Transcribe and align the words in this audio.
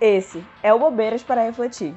Esse 0.00 0.44
é 0.62 0.72
o 0.72 0.78
Bobeiras 0.78 1.24
para 1.24 1.42
Refletir. 1.42 1.92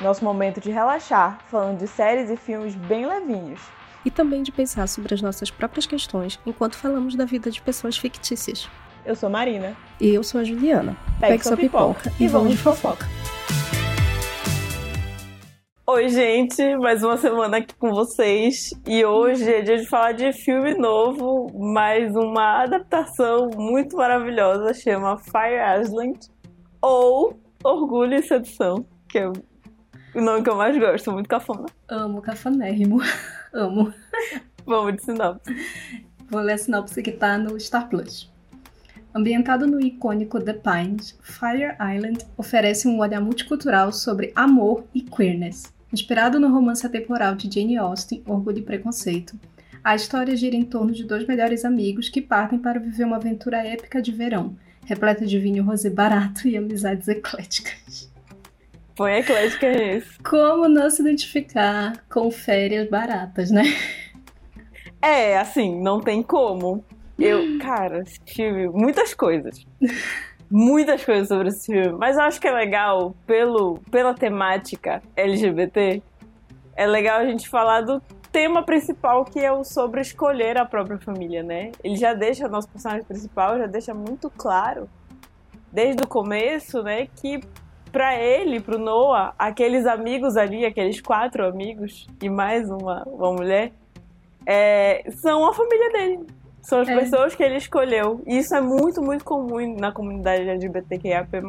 Nosso 0.00 0.24
momento 0.24 0.60
de 0.60 0.70
relaxar, 0.70 1.40
falando 1.48 1.78
de 1.78 1.88
séries 1.88 2.30
e 2.30 2.36
filmes 2.36 2.76
bem 2.76 3.06
levinhos. 3.06 3.60
E 4.04 4.10
também 4.10 4.40
de 4.44 4.52
pensar 4.52 4.86
sobre 4.86 5.12
as 5.12 5.20
nossas 5.20 5.50
próprias 5.50 5.84
questões 5.84 6.38
enquanto 6.46 6.76
falamos 6.76 7.16
da 7.16 7.24
vida 7.24 7.50
de 7.50 7.60
pessoas 7.60 7.96
fictícias. 7.96 8.70
Eu 9.04 9.16
sou 9.16 9.28
Marina. 9.28 9.76
E 10.00 10.14
eu 10.14 10.22
sou 10.22 10.40
a 10.40 10.44
Juliana. 10.44 10.96
Pegue, 11.18 11.32
Pegue 11.32 11.42
sua 11.42 11.56
pipoca, 11.56 12.02
pipoca 12.02 12.22
e 12.22 12.28
vamos 12.28 12.52
de 12.52 12.58
fofoca. 12.58 13.04
Oi, 15.88 16.08
gente, 16.08 16.76
mais 16.76 17.02
uma 17.02 17.16
semana 17.16 17.56
aqui 17.56 17.74
com 17.74 17.90
vocês. 17.90 18.70
E 18.86 19.04
hoje 19.04 19.52
é 19.52 19.60
dia 19.60 19.76
de 19.76 19.88
falar 19.88 20.12
de 20.12 20.32
filme 20.32 20.74
novo, 20.74 21.50
mais 21.52 22.14
uma 22.14 22.62
adaptação 22.62 23.50
muito 23.56 23.96
maravilhosa, 23.96 24.72
chama 24.72 25.18
Fire 25.18 25.82
Island 25.82 26.30
ou 26.80 27.38
Orgulho 27.62 28.14
e 28.14 28.22
Sedução, 28.22 28.84
que 29.08 29.18
é 29.18 29.28
o 29.28 29.32
nome 30.14 30.42
que 30.42 30.50
eu 30.50 30.56
mais 30.56 30.76
gosto, 30.78 31.12
muito 31.12 31.28
cafona. 31.28 31.66
Amo, 31.88 32.20
cafonérrimo. 32.20 33.00
Amo. 33.52 33.92
Vamos 34.64 34.96
de 34.96 35.04
sinopse. 35.04 35.54
Vou 36.28 36.40
ler 36.40 36.54
a 36.54 36.58
sinopse 36.58 37.02
que 37.02 37.12
tá 37.12 37.36
no 37.36 37.58
Star 37.58 37.88
Plus. 37.88 38.30
Ambientado 39.14 39.66
no 39.66 39.80
icônico 39.80 40.40
The 40.40 40.52
Pines, 40.52 41.18
Fire 41.20 41.76
Island 41.80 42.24
oferece 42.36 42.86
um 42.86 43.00
olhar 43.00 43.20
multicultural 43.20 43.92
sobre 43.92 44.32
amor 44.36 44.84
e 44.94 45.02
queerness. 45.02 45.74
Inspirado 45.92 46.38
no 46.38 46.52
romance 46.52 46.86
atemporal 46.86 47.34
de 47.34 47.52
Jane 47.52 47.76
Austen, 47.76 48.22
Orgulho 48.24 48.58
e 48.58 48.62
Preconceito, 48.62 49.36
a 49.82 49.96
história 49.96 50.36
gira 50.36 50.54
em 50.54 50.62
torno 50.62 50.92
de 50.92 51.04
dois 51.04 51.26
melhores 51.26 51.64
amigos 51.64 52.08
que 52.08 52.20
partem 52.20 52.58
para 52.58 52.78
viver 52.78 53.04
uma 53.04 53.16
aventura 53.16 53.66
épica 53.66 54.00
de 54.00 54.12
verão, 54.12 54.56
repleta 54.90 55.24
de 55.24 55.38
vinho 55.38 55.64
rosé 55.64 55.88
barato 55.88 56.48
e 56.48 56.56
amizades 56.56 57.06
ecléticas. 57.06 58.10
Põe 58.96 59.18
eclética 59.18 59.70
isso. 59.70 60.18
Como 60.22 60.68
não 60.68 60.90
se 60.90 61.00
identificar 61.00 62.04
com 62.10 62.30
férias 62.30 62.88
baratas, 62.90 63.50
né? 63.50 63.62
É, 65.00 65.38
assim, 65.38 65.80
não 65.80 66.00
tem 66.00 66.22
como. 66.22 66.84
Eu, 67.16 67.58
cara, 67.62 68.02
tive 68.24 68.68
muitas 68.68 69.14
coisas. 69.14 69.64
Muitas 70.50 71.04
coisas 71.04 71.28
sobre 71.28 71.48
esse 71.48 71.72
filme. 71.72 71.96
Mas 71.96 72.16
eu 72.16 72.24
acho 72.24 72.40
que 72.40 72.48
é 72.48 72.52
legal, 72.52 73.14
pelo, 73.26 73.78
pela 73.90 74.12
temática 74.12 75.00
LGBT, 75.16 76.02
é 76.74 76.86
legal 76.86 77.20
a 77.20 77.26
gente 77.26 77.48
falar 77.48 77.82
do 77.82 78.02
tema 78.32 78.62
principal 78.62 79.24
que 79.24 79.40
é 79.40 79.52
o 79.52 79.64
sobre 79.64 80.00
escolher 80.00 80.58
a 80.58 80.64
própria 80.64 80.98
família, 80.98 81.42
né? 81.42 81.72
Ele 81.82 81.96
já 81.96 82.14
deixa, 82.14 82.48
nosso 82.48 82.68
personagem 82.68 83.04
principal 83.04 83.58
já 83.58 83.66
deixa 83.66 83.94
muito 83.94 84.30
claro, 84.30 84.88
desde 85.72 86.02
o 86.02 86.06
começo, 86.06 86.82
né, 86.82 87.06
que 87.16 87.40
para 87.92 88.16
ele, 88.16 88.60
pro 88.60 88.78
Noah, 88.78 89.34
aqueles 89.38 89.86
amigos 89.86 90.36
ali, 90.36 90.64
aqueles 90.64 91.00
quatro 91.00 91.44
amigos 91.46 92.06
e 92.22 92.28
mais 92.28 92.70
uma, 92.70 93.02
uma 93.04 93.32
mulher, 93.32 93.72
é, 94.46 95.10
são 95.10 95.44
a 95.46 95.52
família 95.52 95.90
dele. 95.90 96.26
São 96.62 96.80
as 96.80 96.88
é. 96.88 96.94
pessoas 96.94 97.34
que 97.34 97.42
ele 97.42 97.56
escolheu. 97.56 98.22
E 98.26 98.38
isso 98.38 98.54
é 98.54 98.60
muito, 98.60 99.02
muito 99.02 99.24
comum 99.24 99.76
na 99.76 99.90
comunidade 99.90 100.42
LGBTQIAP+. 100.42 101.40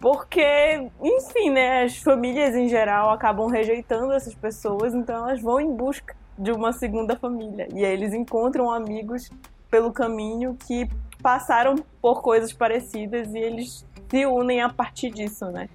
Porque, 0.00 0.88
enfim, 1.02 1.50
né, 1.50 1.84
as 1.84 1.96
famílias 1.96 2.54
em 2.54 2.68
geral 2.68 3.10
acabam 3.10 3.46
rejeitando 3.46 4.12
essas 4.12 4.34
pessoas, 4.34 4.94
então 4.94 5.28
elas 5.28 5.40
vão 5.40 5.60
em 5.60 5.74
busca 5.74 6.14
de 6.38 6.52
uma 6.52 6.72
segunda 6.72 7.16
família. 7.16 7.68
E 7.72 7.84
aí 7.84 7.92
eles 7.92 8.12
encontram 8.12 8.70
amigos 8.70 9.30
pelo 9.70 9.92
caminho 9.92 10.56
que 10.66 10.88
passaram 11.22 11.76
por 12.02 12.20
coisas 12.22 12.52
parecidas 12.52 13.32
e 13.32 13.38
eles 13.38 13.86
se 14.10 14.26
unem 14.26 14.60
a 14.60 14.68
partir 14.68 15.10
disso, 15.10 15.46
né? 15.46 15.68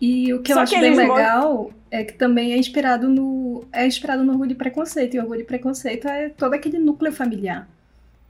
E 0.00 0.32
o 0.34 0.42
que 0.42 0.52
eu 0.52 0.56
Só 0.56 0.62
acho 0.62 0.74
que 0.74 0.80
bem 0.80 0.94
legal 0.94 1.70
é 1.90 2.04
que 2.04 2.12
também 2.14 2.52
é 2.52 2.58
inspirado 2.58 3.08
no 3.08 3.64
é 3.72 3.86
inspirado 3.86 4.22
no 4.24 4.32
Orgulho 4.32 4.52
e 4.52 4.54
Preconceito. 4.54 5.14
E 5.14 5.20
Orgulho 5.20 5.40
e 5.40 5.44
Preconceito 5.44 6.06
é 6.06 6.28
todo 6.28 6.54
aquele 6.54 6.78
núcleo 6.78 7.12
familiar. 7.12 7.66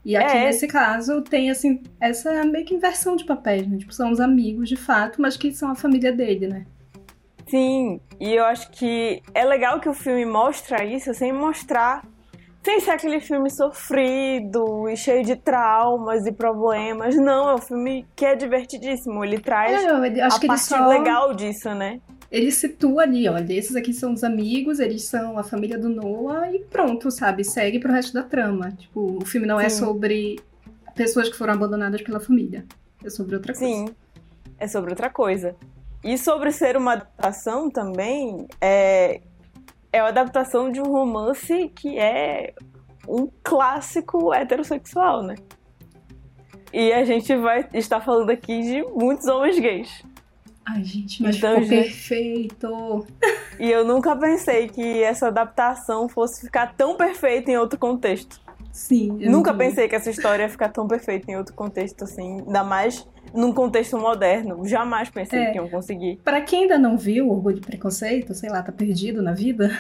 E 0.06 0.14
aqui, 0.14 0.36
é. 0.36 0.44
nesse 0.44 0.68
caso, 0.68 1.20
tem, 1.20 1.50
assim, 1.50 1.82
essa 2.00 2.44
meio 2.44 2.64
que 2.64 2.72
inversão 2.72 3.16
de 3.16 3.24
papéis, 3.24 3.66
né? 3.66 3.76
Tipo, 3.76 3.92
são 3.92 4.12
os 4.12 4.20
amigos, 4.20 4.68
de 4.68 4.76
fato, 4.76 5.20
mas 5.20 5.36
que 5.36 5.52
são 5.52 5.68
a 5.68 5.74
família 5.74 6.12
dele, 6.12 6.46
né? 6.46 6.64
Sim, 7.48 8.00
e 8.20 8.32
eu 8.32 8.44
acho 8.44 8.70
que 8.70 9.20
é 9.34 9.44
legal 9.44 9.80
que 9.80 9.88
o 9.88 9.92
filme 9.92 10.24
mostra 10.24 10.84
isso 10.84 11.12
sem 11.12 11.32
mostrar 11.32 12.06
sem 12.62 12.80
ser 12.80 12.92
aquele 12.92 13.20
filme 13.20 13.48
sofrido 13.48 14.88
e 14.88 14.96
cheio 14.96 15.24
de 15.24 15.36
traumas 15.36 16.26
e 16.26 16.32
problemas. 16.32 17.14
Não, 17.14 17.48
é 17.48 17.54
um 17.54 17.58
filme 17.58 18.04
que 18.16 18.24
é 18.24 18.34
divertidíssimo. 18.34 19.24
Ele 19.24 19.38
traz 19.38 19.84
é, 19.84 20.20
a 20.20 20.30
parte 20.30 20.64
só... 20.64 20.88
legal 20.88 21.32
disso, 21.32 21.72
né? 21.74 22.00
Ele 22.30 22.50
situa 22.50 23.02
ali, 23.02 23.28
olha, 23.28 23.52
esses 23.52 23.76
aqui 23.76 23.92
são 23.92 24.12
os 24.12 24.24
amigos, 24.24 24.80
eles 24.80 25.04
são 25.04 25.38
a 25.38 25.44
família 25.44 25.78
do 25.78 25.88
Noah 25.88 26.50
e 26.52 26.58
pronto, 26.58 27.10
sabe? 27.10 27.44
Segue 27.44 27.78
pro 27.78 27.92
resto 27.92 28.12
da 28.12 28.22
trama. 28.22 28.72
Tipo, 28.72 29.18
o 29.22 29.24
filme 29.24 29.46
não 29.46 29.60
é 29.60 29.68
Sim. 29.68 29.82
é 29.82 29.86
sobre 29.86 30.40
pessoas 30.94 31.28
que 31.28 31.36
foram 31.36 31.52
abandonadas 31.52 32.02
pela 32.02 32.18
família. 32.18 32.64
É 33.04 33.10
sobre 33.10 33.36
outra 33.36 33.54
coisa. 33.54 33.66
Sim, 33.66 33.94
é 34.58 34.66
sobre 34.66 34.90
outra 34.90 35.08
coisa. 35.08 35.54
E 36.02 36.18
sobre 36.18 36.50
ser 36.50 36.76
uma 36.76 36.92
adaptação 36.94 37.70
também, 37.70 38.46
é, 38.60 39.20
é 39.92 40.00
a 40.00 40.08
adaptação 40.08 40.70
de 40.70 40.80
um 40.80 40.84
romance 40.84 41.70
que 41.74 41.98
é 41.98 42.54
um 43.08 43.28
clássico 43.42 44.32
heterossexual, 44.32 45.22
né? 45.22 45.36
E 46.72 46.92
a 46.92 47.04
gente 47.04 47.34
vai 47.36 47.68
estar 47.72 48.00
falando 48.00 48.30
aqui 48.30 48.60
de 48.62 48.82
muitos 48.82 49.26
homens 49.26 49.58
gays. 49.58 50.02
Ai, 50.66 50.82
gente, 50.82 51.22
mas 51.22 51.36
então, 51.36 51.60
ficou 51.60 51.68
gente... 51.68 51.84
perfeito! 51.84 53.06
E 53.58 53.70
eu 53.70 53.86
nunca 53.86 54.14
pensei 54.14 54.68
que 54.68 55.02
essa 55.02 55.28
adaptação 55.28 56.10
fosse 56.10 56.42
ficar 56.42 56.74
tão 56.76 56.94
perfeita 56.94 57.50
em 57.50 57.56
outro 57.56 57.78
contexto. 57.78 58.38
Sim. 58.70 59.16
Nunca 59.20 59.54
pensei 59.54 59.88
que 59.88 59.94
essa 59.94 60.10
história 60.10 60.42
ia 60.42 60.48
ficar 60.50 60.68
tão 60.68 60.86
perfeita 60.86 61.30
em 61.30 61.36
outro 61.36 61.54
contexto, 61.54 62.04
assim. 62.04 62.42
Ainda 62.46 62.62
mais 62.62 63.08
num 63.32 63.50
contexto 63.50 63.98
moderno. 63.98 64.66
Jamais 64.66 65.08
pensei 65.08 65.40
é, 65.40 65.50
que 65.52 65.56
iam 65.56 65.70
conseguir. 65.70 66.20
Para 66.22 66.42
quem 66.42 66.64
ainda 66.64 66.78
não 66.78 66.98
viu 66.98 67.30
Orgulho 67.30 67.56
e 67.56 67.60
Preconceito, 67.62 68.34
sei 68.34 68.50
lá, 68.50 68.62
tá 68.62 68.70
perdido 68.70 69.22
na 69.22 69.32
vida. 69.32 69.70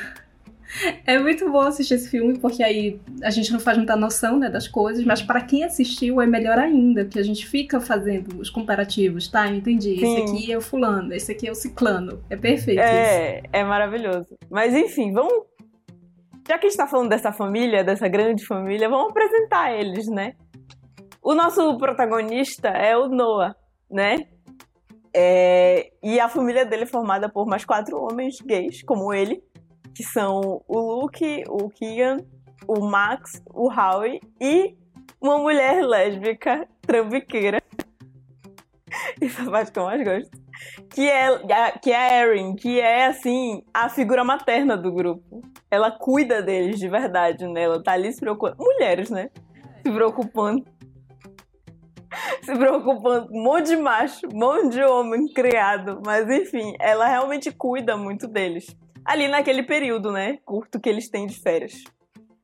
É 1.06 1.18
muito 1.18 1.50
bom 1.50 1.60
assistir 1.60 1.94
esse 1.94 2.10
filme, 2.10 2.38
porque 2.38 2.62
aí 2.62 3.00
a 3.22 3.30
gente 3.30 3.52
não 3.52 3.60
faz 3.60 3.76
muita 3.76 3.96
noção 3.96 4.38
né, 4.38 4.50
das 4.50 4.66
coisas, 4.68 5.04
mas 5.04 5.22
para 5.22 5.40
quem 5.40 5.64
assistiu 5.64 6.20
é 6.20 6.26
melhor 6.26 6.58
ainda, 6.58 7.04
porque 7.04 7.18
a 7.18 7.24
gente 7.24 7.46
fica 7.46 7.80
fazendo 7.80 8.40
os 8.40 8.50
comparativos, 8.50 9.28
tá? 9.28 9.48
Eu 9.48 9.54
entendi. 9.54 9.98
Sim. 9.98 10.04
Esse 10.04 10.22
aqui 10.22 10.52
é 10.52 10.58
o 10.58 10.60
fulano, 10.60 11.14
esse 11.14 11.32
aqui 11.32 11.48
é 11.48 11.50
o 11.50 11.54
ciclano. 11.54 12.22
É 12.28 12.36
perfeito. 12.36 12.80
É, 12.80 13.38
isso. 13.38 13.48
é 13.52 13.64
maravilhoso. 13.64 14.36
Mas 14.50 14.74
enfim, 14.74 15.12
vamos. 15.12 15.46
Já 16.48 16.58
que 16.58 16.66
a 16.66 16.68
gente 16.68 16.78
tá 16.78 16.86
falando 16.86 17.08
dessa 17.08 17.32
família, 17.32 17.82
dessa 17.82 18.06
grande 18.08 18.44
família, 18.46 18.88
vamos 18.88 19.10
apresentar 19.10 19.72
eles, 19.72 20.06
né? 20.08 20.34
O 21.22 21.34
nosso 21.34 21.76
protagonista 21.76 22.68
é 22.68 22.96
o 22.96 23.08
Noah, 23.08 23.56
né? 23.90 24.28
É, 25.12 25.90
e 26.02 26.20
a 26.20 26.28
família 26.28 26.66
dele 26.66 26.82
é 26.82 26.86
formada 26.86 27.28
por 27.28 27.46
mais 27.46 27.64
quatro 27.64 27.96
homens 27.98 28.38
gays, 28.40 28.82
como 28.82 29.14
ele, 29.14 29.42
que 29.96 30.02
são 30.02 30.62
o 30.68 30.78
Luke, 30.78 31.42
o 31.48 31.70
Keegan, 31.70 32.18
o 32.68 32.84
Max, 32.84 33.42
o 33.54 33.72
Howie 33.72 34.20
e 34.38 34.76
uma 35.18 35.38
mulher 35.38 35.82
lésbica 35.82 36.68
trambiqueira. 36.82 37.62
Essa 39.18 39.42
é 39.42 39.46
a 39.46 39.50
parte 39.50 39.72
que 39.72 39.78
eu 39.78 39.84
mais 39.84 40.04
gosto. 40.04 40.38
Que 40.90 41.08
é, 41.08 41.78
que 41.78 41.90
é 41.90 41.96
a 41.96 42.22
Erin, 42.22 42.54
que 42.54 42.78
é, 42.78 43.06
assim, 43.06 43.62
a 43.72 43.88
figura 43.88 44.22
materna 44.22 44.76
do 44.76 44.92
grupo. 44.92 45.40
Ela 45.70 45.90
cuida 45.90 46.42
deles 46.42 46.78
de 46.78 46.88
verdade, 46.88 47.46
né? 47.48 47.62
Ela 47.62 47.82
tá 47.82 47.92
ali 47.92 48.12
se 48.12 48.20
preocupando. 48.20 48.56
Mulheres, 48.58 49.08
né? 49.08 49.30
Se 49.82 49.90
preocupando 49.90 50.62
se 52.44 52.54
preocupando 52.54 53.28
com 53.28 53.38
um 53.38 53.42
monte 53.42 53.68
de 53.68 53.76
macho, 53.76 54.26
um 54.26 54.38
monte 54.38 54.74
de 54.74 54.82
homem 54.82 55.26
criado, 55.32 56.00
mas 56.04 56.28
enfim, 56.28 56.74
ela 56.78 57.06
realmente 57.06 57.50
cuida 57.50 57.96
muito 57.96 58.28
deles. 58.28 58.66
Ali 59.06 59.28
naquele 59.28 59.62
período, 59.62 60.10
né, 60.10 60.38
curto 60.44 60.80
que 60.80 60.88
eles 60.88 61.08
têm 61.08 61.26
de 61.26 61.40
férias. 61.40 61.84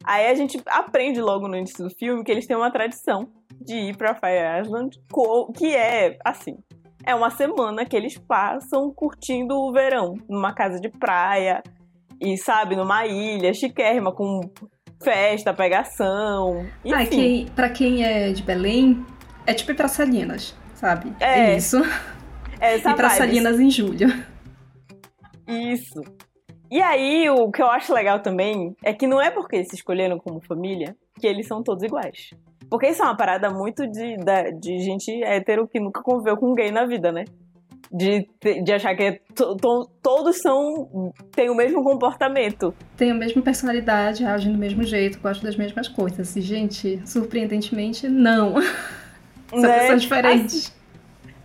Aí 0.04 0.26
a 0.26 0.34
gente 0.34 0.60
aprende 0.66 1.20
logo 1.20 1.48
no 1.48 1.56
início 1.56 1.84
do 1.84 1.90
filme 1.90 2.24
que 2.24 2.30
eles 2.30 2.46
têm 2.46 2.56
uma 2.56 2.70
tradição 2.70 3.28
de 3.60 3.74
ir 3.74 3.96
para 3.96 4.14
Fire 4.14 4.60
Island, 4.60 4.96
que 5.56 5.74
é 5.74 6.16
assim, 6.24 6.56
é 7.04 7.14
uma 7.14 7.30
semana 7.30 7.84
que 7.84 7.96
eles 7.96 8.18
passam 8.18 8.92
curtindo 8.94 9.54
o 9.54 9.72
verão 9.72 10.14
numa 10.28 10.52
casa 10.52 10.80
de 10.80 10.88
praia 10.88 11.62
e 12.20 12.36
sabe, 12.36 12.76
numa 12.76 13.06
ilha 13.06 13.52
chiquérrima 13.52 14.12
com 14.12 14.40
festa, 15.02 15.52
pegação. 15.52 16.66
Enfim. 16.84 16.94
Ah, 16.94 17.06
quem, 17.06 17.46
pra 17.46 17.68
quem 17.68 18.04
é 18.04 18.32
de 18.32 18.42
Belém, 18.42 19.04
é 19.46 19.52
tipo 19.52 19.72
ir 19.72 19.74
pra 19.74 19.88
Salinas, 19.88 20.54
sabe? 20.74 21.12
É, 21.18 21.52
é 21.52 21.56
isso. 21.56 21.78
É 22.60 22.74
essa 22.76 22.90
e 22.90 22.94
pra 22.94 23.10
Salinas 23.10 23.58
em 23.58 23.70
julho. 23.70 24.08
Isso. 25.46 26.02
E 26.72 26.80
aí, 26.80 27.28
o 27.28 27.52
que 27.52 27.60
eu 27.60 27.66
acho 27.66 27.92
legal 27.92 28.20
também 28.20 28.74
é 28.82 28.94
que 28.94 29.06
não 29.06 29.20
é 29.20 29.30
porque 29.30 29.56
eles 29.56 29.68
se 29.68 29.74
escolheram 29.74 30.18
como 30.18 30.40
família 30.40 30.96
que 31.20 31.26
eles 31.26 31.46
são 31.46 31.62
todos 31.62 31.82
iguais. 31.82 32.30
Porque 32.70 32.88
isso 32.88 33.02
é 33.02 33.04
uma 33.04 33.14
parada 33.14 33.50
muito 33.50 33.86
de, 33.86 34.16
de 34.58 34.78
gente 34.78 35.22
hétero 35.22 35.68
que 35.68 35.78
nunca 35.78 36.00
conviveu 36.00 36.34
com 36.34 36.54
gay 36.54 36.70
na 36.70 36.86
vida, 36.86 37.12
né? 37.12 37.26
De, 37.92 38.26
de 38.64 38.72
achar 38.72 38.96
que 38.96 39.20
to, 39.34 39.54
to, 39.56 39.86
todos 40.02 40.38
são. 40.40 41.12
têm 41.32 41.50
o 41.50 41.54
mesmo 41.54 41.84
comportamento. 41.84 42.74
Tem 42.96 43.10
a 43.10 43.14
mesma 43.14 43.42
personalidade, 43.42 44.24
agem 44.24 44.50
do 44.50 44.58
mesmo 44.58 44.82
jeito, 44.82 45.20
gostam 45.20 45.44
das 45.44 45.56
mesmas 45.56 45.88
coisas. 45.88 46.34
E, 46.36 46.40
gente, 46.40 47.02
surpreendentemente, 47.04 48.08
não. 48.08 48.54
São 49.50 49.60
né? 49.60 49.80
pessoas 49.80 50.00
diferentes. 50.00 50.68
Assim, 50.68 50.72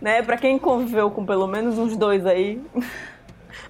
né? 0.00 0.22
Pra 0.22 0.38
quem 0.38 0.58
conviveu 0.58 1.10
com 1.10 1.26
pelo 1.26 1.46
menos 1.46 1.76
uns 1.76 1.98
dois 1.98 2.24
aí, 2.24 2.58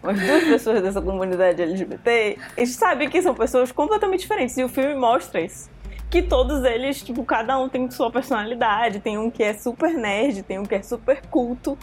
umas 0.03 0.21
duas 0.21 0.45
pessoas 0.45 0.83
dessa 0.83 1.01
comunidade 1.01 1.63
LGBT, 1.63 2.39
a 2.57 2.61
gente 2.61 2.73
sabe 2.73 3.09
que 3.09 3.21
são 3.23 3.35
pessoas 3.35 3.73
completamente 3.73 4.21
diferentes. 4.21 4.57
E 4.57 4.65
o 4.65 4.69
filme 4.69 4.95
mostra 4.95 5.41
isso 5.41 5.71
que 6.11 6.23
todos 6.23 6.65
eles, 6.65 7.03
tipo, 7.03 7.25
cada 7.25 7.59
um 7.59 7.69
tem 7.69 7.91
sua 7.91 8.11
personalidade. 8.11 9.01
Tem 9.01 9.19
um 9.19 9.31
que 9.31 9.43
é 9.43 9.55
super 9.55 9.93
nerd, 9.93 10.43
tem 10.43 10.59
um 10.59 10.65
que 10.65 10.75
é 10.75 10.83
super 10.83 11.21
culto. 11.27 11.77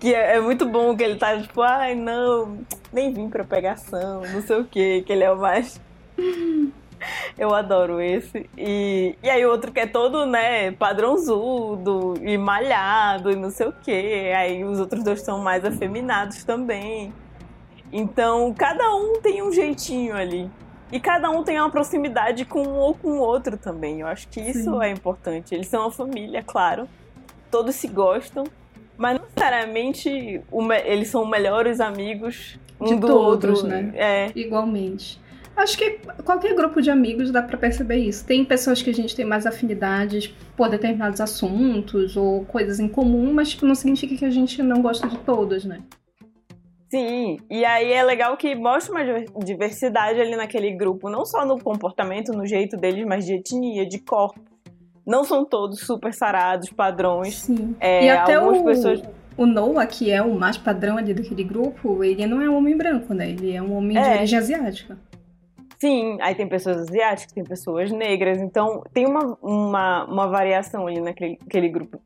Que 0.00 0.14
é, 0.14 0.36
é 0.36 0.40
muito 0.40 0.66
bom 0.66 0.96
que 0.96 1.04
ele 1.04 1.16
tá, 1.16 1.38
tipo, 1.40 1.62
ai, 1.62 1.94
não, 1.94 2.58
nem 2.92 3.12
vim 3.12 3.28
pra 3.28 3.44
pegação, 3.44 4.22
não 4.32 4.42
sei 4.42 4.60
o 4.60 4.64
que, 4.64 5.02
que 5.02 5.12
ele 5.12 5.22
é 5.22 5.30
o 5.30 5.38
mais. 5.38 5.80
Eu 7.36 7.52
adoro 7.54 8.00
esse. 8.00 8.48
E, 8.56 9.16
e 9.22 9.30
aí 9.30 9.44
outro 9.44 9.72
que 9.72 9.80
é 9.80 9.86
todo, 9.86 10.24
né, 10.24 10.70
padrãozudo 10.72 12.14
e 12.20 12.38
malhado 12.38 13.30
e 13.30 13.36
não 13.36 13.50
sei 13.50 13.66
o 13.66 13.72
que. 13.72 14.32
Aí 14.32 14.64
os 14.64 14.78
outros 14.78 15.02
dois 15.02 15.20
são 15.22 15.38
mais 15.38 15.64
afeminados 15.64 16.44
também. 16.44 17.12
Então, 17.92 18.54
cada 18.54 18.94
um 18.94 19.20
tem 19.20 19.42
um 19.42 19.52
jeitinho 19.52 20.16
ali. 20.16 20.50
E 20.90 20.98
cada 20.98 21.30
um 21.30 21.42
tem 21.42 21.58
uma 21.58 21.70
proximidade 21.70 22.44
com 22.44 22.62
um 22.62 22.76
ou 22.76 22.94
com 22.94 23.12
o 23.12 23.18
outro 23.18 23.56
também. 23.56 24.00
Eu 24.00 24.06
acho 24.06 24.28
que 24.28 24.40
isso 24.40 24.64
Sim. 24.64 24.82
é 24.82 24.90
importante. 24.90 25.54
Eles 25.54 25.66
são 25.68 25.82
uma 25.82 25.90
família, 25.90 26.42
claro. 26.42 26.88
Todos 27.50 27.74
se 27.74 27.88
gostam. 27.88 28.44
Mas 28.96 29.18
não 29.18 29.24
necessariamente 29.24 30.42
eles 30.84 31.08
são 31.08 31.26
melhores 31.26 31.80
amigos 31.80 32.58
um 32.78 32.84
de 32.84 32.96
do 32.96 33.06
todos, 33.06 33.62
outro. 33.62 33.68
né? 33.68 33.92
É. 33.94 34.32
Igualmente. 34.34 35.20
Acho 35.56 35.76
que 35.76 35.98
qualquer 36.24 36.54
grupo 36.54 36.80
de 36.80 36.90
amigos 36.90 37.30
dá 37.30 37.42
para 37.42 37.56
perceber 37.56 37.96
isso. 37.96 38.24
Tem 38.24 38.44
pessoas 38.44 38.82
que 38.82 38.90
a 38.90 38.94
gente 38.94 39.14
tem 39.14 39.24
mais 39.24 39.46
afinidades 39.46 40.34
por 40.56 40.68
determinados 40.68 41.20
assuntos 41.20 42.16
ou 42.16 42.44
coisas 42.46 42.80
em 42.80 42.88
comum, 42.88 43.32
mas 43.32 43.50
tipo, 43.50 43.66
não 43.66 43.74
significa 43.74 44.16
que 44.16 44.24
a 44.24 44.30
gente 44.30 44.62
não 44.62 44.80
gosta 44.80 45.06
de 45.06 45.18
todos, 45.18 45.64
né? 45.64 45.80
Sim, 46.92 47.38
e 47.48 47.64
aí 47.64 47.90
é 47.90 48.02
legal 48.02 48.36
que 48.36 48.54
mostra 48.54 48.92
uma 48.94 49.42
diversidade 49.42 50.20
ali 50.20 50.36
naquele 50.36 50.76
grupo, 50.76 51.08
não 51.08 51.24
só 51.24 51.42
no 51.46 51.58
comportamento, 51.58 52.34
no 52.34 52.44
jeito 52.44 52.76
deles, 52.76 53.06
mas 53.06 53.24
de 53.24 53.36
etnia, 53.36 53.88
de 53.88 53.98
corpo. 53.98 54.38
Não 55.06 55.24
são 55.24 55.42
todos 55.42 55.80
super 55.80 56.12
sarados, 56.12 56.68
padrões. 56.68 57.36
Sim. 57.36 57.74
É, 57.80 58.04
e 58.04 58.10
até 58.10 58.38
o, 58.38 58.62
pessoas... 58.62 59.02
o 59.38 59.46
Noah, 59.46 59.86
que 59.86 60.10
é 60.10 60.20
o 60.20 60.34
mais 60.34 60.58
padrão 60.58 60.98
ali 60.98 61.14
daquele 61.14 61.42
grupo, 61.42 62.04
ele 62.04 62.26
não 62.26 62.42
é 62.42 62.50
um 62.50 62.58
homem 62.58 62.76
branco, 62.76 63.14
né? 63.14 63.30
Ele 63.30 63.56
é 63.56 63.62
um 63.62 63.74
homem 63.74 63.96
é. 63.96 64.02
de 64.02 64.18
origem 64.18 64.38
asiática. 64.38 64.98
Sim, 65.80 66.18
aí 66.20 66.34
tem 66.34 66.46
pessoas 66.46 66.76
asiáticas, 66.76 67.32
tem 67.32 67.42
pessoas 67.42 67.90
negras, 67.90 68.38
então 68.38 68.82
tem 68.92 69.06
uma, 69.06 69.38
uma, 69.40 70.04
uma 70.04 70.26
variação 70.28 70.86
ali 70.86 71.00
naquele, 71.00 71.38
naquele 71.40 71.70
grupo. 71.70 71.98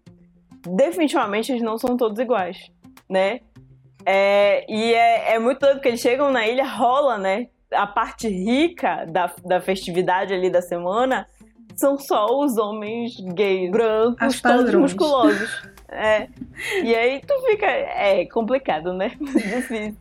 Definitivamente 0.65 1.51
eles 1.51 1.63
não 1.63 1.77
são 1.77 1.97
todos 1.97 2.21
iguais, 2.21 2.71
né? 3.11 3.41
É, 4.07 4.65
e 4.73 4.95
é, 4.95 5.35
é 5.35 5.39
muito 5.41 5.59
doido, 5.59 5.75
porque 5.75 5.89
eles 5.89 6.01
chegam 6.01 6.31
na 6.31 6.47
ilha, 6.47 6.65
rola, 6.65 7.19
né? 7.19 7.49
A 7.73 7.89
parte 7.89 8.29
rica 8.29 9.05
da, 9.07 9.35
da 9.45 9.61
festividade 9.61 10.33
ali 10.33 10.49
da 10.49 10.63
semana 10.63 11.27
são 11.75 11.99
só 11.99 12.27
os 12.39 12.57
homens 12.57 13.19
gays, 13.35 13.71
brancos, 13.71 14.41
todos 14.41 14.73
musculosos. 14.75 15.69
É. 15.89 16.29
E 16.83 16.95
aí 16.95 17.21
tu 17.21 17.35
fica. 17.47 17.67
É 17.67 18.25
complicado, 18.27 18.93
né? 18.93 19.13
Difícil. 19.21 19.97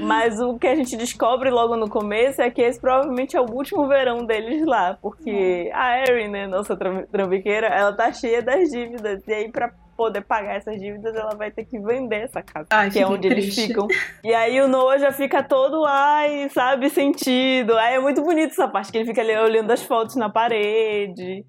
Mas 0.00 0.40
o 0.40 0.58
que 0.58 0.66
a 0.66 0.74
gente 0.74 0.96
descobre 0.96 1.50
logo 1.50 1.76
no 1.76 1.88
começo 1.88 2.40
é 2.40 2.50
que 2.50 2.62
esse 2.62 2.80
provavelmente 2.80 3.36
é 3.36 3.40
o 3.40 3.50
último 3.50 3.86
verão 3.86 4.24
deles 4.24 4.64
lá, 4.64 4.98
porque 5.00 5.70
a 5.72 6.00
Erin, 6.00 6.28
né, 6.28 6.46
nossa 6.46 6.76
trambiqueira, 6.76 7.66
ela 7.66 7.92
tá 7.92 8.12
cheia 8.12 8.42
das 8.42 8.70
dívidas. 8.70 9.22
E 9.26 9.32
aí, 9.32 9.50
pra 9.50 9.72
poder 9.96 10.22
pagar 10.22 10.56
essas 10.56 10.80
dívidas, 10.80 11.14
ela 11.14 11.34
vai 11.34 11.50
ter 11.50 11.64
que 11.66 11.78
vender 11.78 12.22
essa 12.22 12.40
casa, 12.40 12.66
ai, 12.70 12.90
que 12.90 12.98
é 12.98 13.06
onde 13.06 13.28
triste. 13.28 13.60
eles 13.60 13.68
ficam. 13.68 13.86
E 14.24 14.32
aí 14.32 14.58
o 14.60 14.66
Noah 14.66 14.98
já 14.98 15.12
fica 15.12 15.42
todo, 15.42 15.84
ai, 15.84 16.48
sabe, 16.54 16.88
sentido. 16.88 17.76
Aí 17.76 17.96
é 17.96 18.00
muito 18.00 18.22
bonito 18.22 18.52
essa 18.52 18.66
parte, 18.66 18.90
que 18.90 18.96
ele 18.96 19.04
fica 19.04 19.20
ali 19.20 19.36
olhando 19.36 19.70
as 19.70 19.82
fotos 19.82 20.16
na 20.16 20.30
parede. 20.30 21.44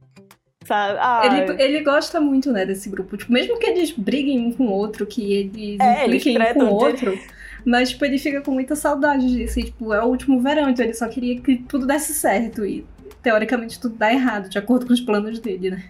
Sabe? 0.65 1.00
Ele, 1.27 1.63
ele 1.63 1.83
gosta 1.83 2.19
muito, 2.19 2.51
né, 2.51 2.65
desse 2.65 2.89
grupo. 2.89 3.15
Tipo, 3.15 3.31
mesmo 3.31 3.57
que 3.57 3.65
eles 3.65 3.92
briguem 3.92 4.47
um 4.47 4.51
com 4.51 4.65
o 4.65 4.71
outro, 4.71 5.06
que 5.06 5.33
eles 5.33 5.80
é, 5.80 6.06
impliquem 6.06 6.38
um 6.38 6.54
com 6.54 6.63
o 6.65 6.74
outro. 6.74 7.18
Mas, 7.65 7.91
tipo, 7.91 8.05
ele 8.05 8.17
fica 8.17 8.41
com 8.41 8.51
muita 8.51 8.75
saudade 8.75 9.27
disso. 9.27 9.59
E, 9.59 9.65
tipo, 9.65 9.93
é 9.93 10.03
o 10.03 10.07
último 10.07 10.41
verão, 10.41 10.69
então 10.69 10.83
ele 10.83 10.93
só 10.93 11.07
queria 11.07 11.39
que 11.39 11.57
tudo 11.57 11.85
desse 11.85 12.13
certo. 12.13 12.65
E, 12.65 12.85
teoricamente, 13.21 13.79
tudo 13.79 13.95
dá 13.95 14.11
errado, 14.11 14.49
de 14.49 14.57
acordo 14.57 14.85
com 14.85 14.93
os 14.93 15.01
planos 15.01 15.39
dele, 15.39 15.71
né? 15.71 15.83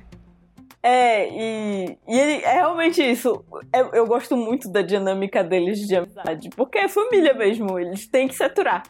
É, 0.83 1.29
e, 1.29 1.97
e 2.07 2.19
ele, 2.19 2.43
é 2.43 2.53
realmente 2.53 3.01
isso. 3.01 3.45
Eu, 3.73 3.91
eu, 3.93 4.07
gosto 4.07 4.35
muito 4.35 4.67
da 4.69 4.81
dinâmica 4.81 5.43
deles 5.43 5.79
de 5.87 5.95
amizade, 5.95 6.49
porque 6.55 6.79
é 6.79 6.87
família 6.87 7.33
mesmo, 7.35 7.77
eles 7.77 8.07
têm 8.07 8.27
que 8.27 8.35
se 8.35 8.43
aturar. 8.43 8.83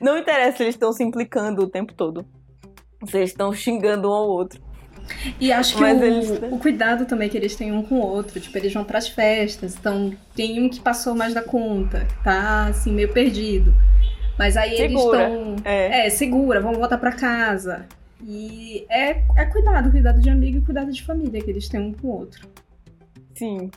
Não 0.00 0.18
interessa 0.18 0.62
eles 0.62 0.74
estão 0.74 0.92
se 0.92 1.02
implicando 1.02 1.62
o 1.62 1.68
tempo 1.68 1.94
todo. 1.94 2.26
Eles 3.12 3.30
estão 3.30 3.52
xingando 3.52 4.10
um 4.10 4.12
ao 4.12 4.28
outro. 4.28 4.62
E 5.40 5.52
acho 5.52 5.76
que 5.76 5.82
o, 5.82 5.86
eles... 5.86 6.30
o, 6.50 6.58
cuidado 6.58 7.06
também 7.06 7.28
que 7.28 7.36
eles 7.36 7.54
têm 7.56 7.72
um 7.72 7.82
com 7.82 7.96
o 7.96 8.02
outro, 8.02 8.40
tipo, 8.40 8.56
eles 8.56 8.72
vão 8.72 8.84
pras 8.84 9.08
festas, 9.08 9.76
então 9.78 10.12
tem 10.34 10.62
um 10.62 10.68
que 10.68 10.80
passou 10.80 11.14
mais 11.14 11.34
da 11.34 11.42
conta, 11.42 12.06
tá 12.22 12.66
assim, 12.66 12.92
meio 12.92 13.12
perdido. 13.12 13.74
Mas 14.38 14.56
aí 14.56 14.76
segura. 14.76 15.22
eles 15.22 15.38
estão. 15.38 15.56
É. 15.64 16.06
é, 16.06 16.10
segura, 16.10 16.60
vamos 16.60 16.78
voltar 16.78 16.98
para 16.98 17.12
casa. 17.12 17.86
E 18.22 18.86
é, 18.88 19.22
é 19.36 19.44
cuidado, 19.44 19.90
cuidado 19.90 20.20
de 20.20 20.30
amigo 20.30 20.58
e 20.58 20.62
cuidado 20.62 20.90
de 20.90 21.02
família 21.02 21.42
que 21.42 21.50
eles 21.50 21.68
têm 21.68 21.80
um 21.80 21.92
com 21.92 22.08
o 22.08 22.18
outro. 22.20 22.48
Sim. 23.34 23.70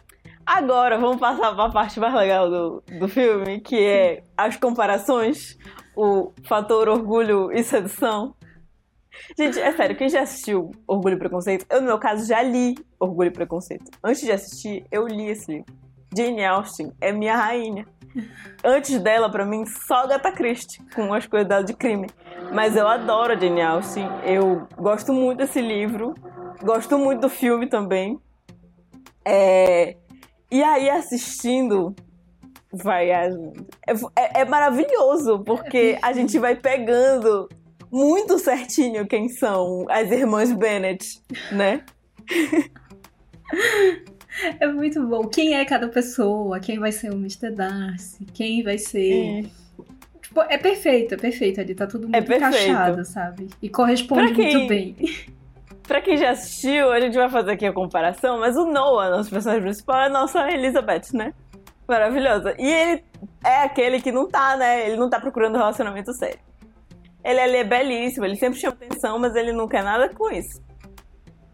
Agora 0.45 0.97
vamos 0.97 1.19
passar 1.19 1.53
para 1.53 1.65
a 1.65 1.69
parte 1.69 1.99
mais 1.99 2.13
legal 2.13 2.49
do, 2.49 2.83
do 2.99 3.07
filme, 3.09 3.59
que 3.59 3.75
é 3.75 4.23
as 4.37 4.55
comparações, 4.55 5.57
o 5.93 6.31
fator 6.43 6.87
orgulho 6.87 7.51
e 7.51 7.61
sedução. 7.63 8.33
Gente, 9.37 9.59
é 9.59 9.71
sério, 9.71 9.95
quem 9.95 10.09
já 10.09 10.21
assistiu 10.21 10.71
Orgulho 10.87 11.15
e 11.15 11.19
Preconceito? 11.19 11.65
Eu, 11.69 11.81
no 11.81 11.87
meu 11.87 11.99
caso, 11.99 12.25
já 12.25 12.41
li 12.41 12.75
Orgulho 12.99 13.27
e 13.27 13.31
Preconceito. 13.31 13.91
Antes 14.03 14.21
de 14.21 14.31
assistir, 14.31 14.85
eu 14.91 15.07
li 15.07 15.29
esse 15.29 15.51
livro. 15.51 15.73
Jane 16.15 16.43
Austen 16.45 16.91
é 17.01 17.11
minha 17.11 17.35
rainha. 17.35 17.85
Antes 18.63 18.99
dela, 18.99 19.29
para 19.29 19.45
mim, 19.45 19.65
só 19.65 20.03
Agatha 20.03 20.31
Christie, 20.31 20.81
com 20.95 21.13
as 21.13 21.27
coisas 21.27 21.47
dela 21.47 21.63
de 21.63 21.73
crime. 21.73 22.07
Mas 22.53 22.75
eu 22.75 22.87
adoro 22.87 23.33
a 23.33 23.35
Jane 23.35 23.61
Austen. 23.61 24.07
Eu 24.23 24.67
gosto 24.77 25.13
muito 25.13 25.39
desse 25.39 25.61
livro. 25.61 26.15
Gosto 26.63 26.97
muito 26.97 27.21
do 27.21 27.29
filme 27.29 27.67
também. 27.67 28.19
É... 29.25 29.97
E 30.49 30.63
aí, 30.63 30.89
assistindo, 30.89 31.93
vai. 32.71 33.11
É, 33.11 33.29
é 34.15 34.45
maravilhoso, 34.45 35.39
porque 35.43 35.99
a 36.01 36.13
gente 36.13 36.39
vai 36.39 36.55
pegando 36.55 37.49
muito 37.91 38.37
certinho 38.39 39.07
quem 39.07 39.29
são 39.29 39.85
as 39.89 40.11
irmãs 40.11 40.51
Bennett, 40.51 41.21
né? 41.51 41.83
É 44.59 44.67
muito 44.67 45.05
bom. 45.05 45.27
Quem 45.27 45.55
é 45.55 45.65
cada 45.65 45.87
pessoa? 45.87 46.59
Quem 46.59 46.79
vai 46.79 46.91
ser 46.91 47.11
o 47.11 47.15
Mr. 47.15 47.51
Darcy? 47.51 48.25
Quem 48.33 48.63
vai 48.63 48.77
ser. 48.77 49.45
É. 49.45 49.81
Tipo, 50.21 50.41
é 50.41 50.57
perfeito, 50.57 51.15
é 51.15 51.17
perfeito. 51.17 51.59
Ali 51.59 51.73
tá 51.73 51.87
tudo 51.87 52.07
é 52.13 52.19
muito 52.19 52.31
é 52.31 52.37
encaixado, 52.37 53.05
sabe? 53.05 53.47
E 53.61 53.69
corresponde 53.69 54.33
quem... 54.33 54.53
muito 54.53 54.69
bem. 54.69 54.95
Pra 55.87 56.01
quem 56.01 56.17
já 56.17 56.31
assistiu, 56.31 56.91
a 56.91 56.99
gente 56.99 57.15
vai 57.15 57.29
fazer 57.29 57.51
aqui 57.51 57.65
a 57.65 57.71
comparação, 57.71 58.39
mas 58.39 58.57
o 58.57 58.65
Noah, 58.65 59.09
nosso 59.09 59.29
personagem 59.29 59.63
principal, 59.63 60.01
é 60.01 60.05
a 60.07 60.09
nossa 60.09 60.51
Elizabeth, 60.51 61.13
né? 61.13 61.33
Maravilhosa. 61.87 62.53
E 62.59 62.69
ele 62.69 63.03
é 63.43 63.63
aquele 63.63 64.01
que 64.01 64.11
não 64.11 64.27
tá, 64.27 64.57
né? 64.57 64.85
Ele 64.85 64.97
não 64.97 65.09
tá 65.09 65.19
procurando 65.19 65.57
relacionamento 65.57 66.11
sério. 66.13 66.39
Ele, 67.23 67.39
ele 67.39 67.57
é 67.57 67.63
belíssimo, 67.63 68.25
ele 68.25 68.35
sempre 68.35 68.59
chama 68.59 68.73
atenção, 68.73 69.19
mas 69.19 69.35
ele 69.35 69.51
não 69.51 69.67
quer 69.67 69.83
nada 69.83 70.09
com 70.09 70.31
isso. 70.31 70.61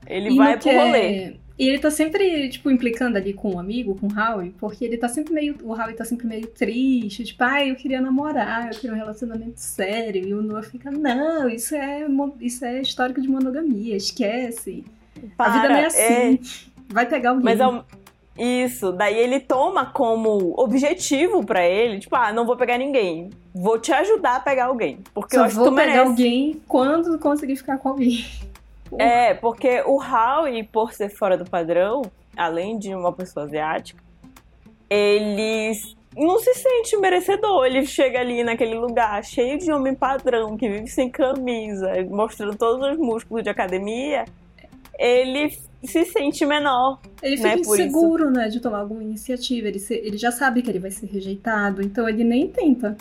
Ele 0.05 0.31
e 0.31 0.37
vai 0.37 0.53
pro 0.53 0.63
quer... 0.63 0.85
rolê. 0.85 1.43
E 1.57 1.67
ele 1.67 1.77
tá 1.77 1.91
sempre, 1.91 2.49
tipo, 2.49 2.71
implicando 2.71 3.15
ali 3.15 3.31
com 3.31 3.53
um 3.53 3.59
amigo, 3.59 3.95
com 3.95 4.07
o 4.07 4.11
Howie, 4.11 4.55
porque 4.57 4.83
ele 4.83 4.97
tá 4.97 5.07
sempre 5.07 5.33
meio. 5.33 5.55
O 5.61 5.71
Howie 5.71 5.93
tá 5.93 6.03
sempre 6.03 6.25
meio 6.25 6.47
triste, 6.47 7.23
tipo, 7.23 7.43
ai, 7.43 7.65
ah, 7.65 7.67
eu 7.67 7.75
queria 7.75 8.01
namorar, 8.01 8.67
eu 8.67 8.79
queria 8.79 8.95
um 8.95 8.97
relacionamento 8.97 9.59
sério. 9.59 10.27
E 10.27 10.33
o 10.33 10.41
Noah 10.41 10.63
fica, 10.63 10.89
não, 10.89 11.47
isso 11.47 11.75
é, 11.75 12.07
isso 12.41 12.65
é 12.65 12.81
histórico 12.81 13.21
de 13.21 13.27
monogamia, 13.27 13.95
esquece. 13.95 14.83
Para, 15.37 15.51
a 15.51 15.55
vida 15.55 15.69
não 15.69 15.75
é 15.75 15.85
assim. 15.85 15.99
É... 15.99 16.39
Vai 16.91 17.05
pegar 17.05 17.29
alguém. 17.29 17.45
Mas 17.45 17.61
ao... 17.61 17.85
Isso, 18.37 18.91
daí 18.91 19.15
ele 19.15 19.39
toma 19.39 19.85
como 19.85 20.55
objetivo 20.57 21.45
para 21.45 21.65
ele, 21.67 21.99
tipo, 21.99 22.15
ah, 22.15 22.33
não 22.33 22.45
vou 22.45 22.57
pegar 22.57 22.79
ninguém, 22.79 23.29
vou 23.53 23.77
te 23.77 23.93
ajudar 23.93 24.37
a 24.37 24.39
pegar 24.39 24.65
alguém, 24.65 24.99
porque 25.13 25.35
Só 25.35 25.41
eu 25.41 25.45
acho 25.45 25.55
vou 25.55 25.65
que 25.65 25.71
tu 25.71 25.75
pegar 25.75 26.01
alguém 26.01 26.61
quando 26.67 27.19
conseguir 27.19 27.55
ficar 27.55 27.77
com 27.77 27.89
alguém. 27.89 28.25
É, 28.99 29.33
porque 29.33 29.81
o 29.87 29.97
Howie, 29.99 30.63
por 30.63 30.93
ser 30.93 31.09
fora 31.09 31.35
do 31.35 31.49
padrão, 31.49 32.03
além 32.37 32.77
de 32.77 32.93
uma 32.93 33.11
pessoa 33.11 33.45
asiática, 33.47 33.99
ele 34.87 35.71
não 36.15 36.39
se 36.39 36.53
sente 36.53 36.95
merecedor. 36.97 37.65
Ele 37.65 37.85
chega 37.85 38.19
ali 38.19 38.43
naquele 38.43 38.75
lugar 38.75 39.23
cheio 39.23 39.57
de 39.57 39.71
homem 39.71 39.95
padrão, 39.95 40.55
que 40.55 40.69
vive 40.69 40.87
sem 40.87 41.09
camisa, 41.09 41.91
mostrando 42.09 42.55
todos 42.55 42.91
os 42.91 42.97
músculos 42.97 43.43
de 43.43 43.49
academia. 43.49 44.25
Ele 44.97 45.49
se 45.83 46.05
sente 46.05 46.45
menor. 46.45 46.99
Ele 47.21 47.35
né, 47.37 47.57
fica 47.57 47.69
inseguro, 47.69 48.31
né, 48.31 48.47
de 48.47 48.59
tomar 48.59 48.79
alguma 48.79 49.03
iniciativa. 49.03 49.67
Ele, 49.67 49.79
se, 49.79 49.93
ele 49.95 50.17
já 50.17 50.31
sabe 50.31 50.61
que 50.61 50.69
ele 50.69 50.79
vai 50.79 50.91
ser 50.91 51.07
rejeitado, 51.07 51.81
então 51.81 52.07
ele 52.07 52.23
nem 52.23 52.47
tenta. 52.47 52.95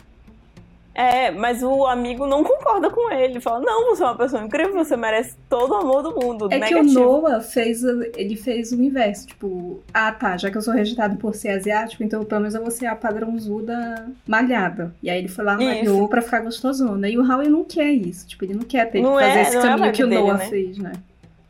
É, 0.95 1.31
mas 1.31 1.63
o 1.63 1.87
amigo 1.87 2.27
não 2.27 2.45
concorda 2.45 2.91
com 2.91 3.11
ele. 3.11 3.41
Fala, 3.41 3.61
não, 3.61 3.87
você 3.87 4.03
é 4.03 4.07
uma 4.07 4.17
pessoa 4.17 4.45
incrível, 4.45 4.75
você 4.75 4.97
merece 4.97 5.35
todo 5.49 5.71
o 5.71 5.77
amor 5.77 6.03
do 6.03 6.15
mundo. 6.15 6.49
É 6.51 6.59
Negativo. 6.59 6.83
que 6.83 6.99
o 6.99 7.01
Noah 7.01 7.41
fez, 7.41 7.83
ele 7.83 8.37
fez 8.37 8.73
o 8.73 8.83
inverso. 8.83 9.29
Tipo, 9.29 9.81
ah 9.93 10.13
tá, 10.13 10.37
já 10.37 10.51
que 10.51 10.59
eu 10.59 10.63
sou 10.63 10.75
rejeitado 10.75 11.17
por 11.17 11.35
ser 11.35 11.51
asiático, 11.51 12.03
então 12.03 12.23
pelo 12.25 12.43
menos 12.43 12.55
eu 12.55 12.61
vou 12.61 12.71
ser 12.71 12.87
a 12.87 12.95
padrãozuda 12.95 14.07
malhada. 14.27 14.95
E 15.03 15.09
aí 15.09 15.19
ele 15.19 15.29
foi 15.29 15.45
lá, 15.45 15.57
malhou 15.57 16.09
pra 16.09 16.21
ficar 16.21 16.41
gostosona. 16.41 17.09
E 17.09 17.17
o 17.17 17.27
Howie 17.27 17.49
não 17.49 17.65
quer 17.65 17.91
isso. 17.91 18.27
Tipo, 18.27 18.45
ele 18.45 18.55
não 18.55 18.65
quer 18.65 18.91
ter 18.91 19.01
não 19.01 19.17
que 19.17 19.23
fazer 19.23 19.39
é, 19.39 19.43
esse 19.43 19.55
não 19.55 19.63
caminho 19.63 19.87
é 19.87 19.93
que 19.93 20.05
o 20.05 20.09
dele, 20.09 20.21
Noah 20.21 20.39
né? 20.39 20.47
fez, 20.47 20.77
né? 20.79 20.93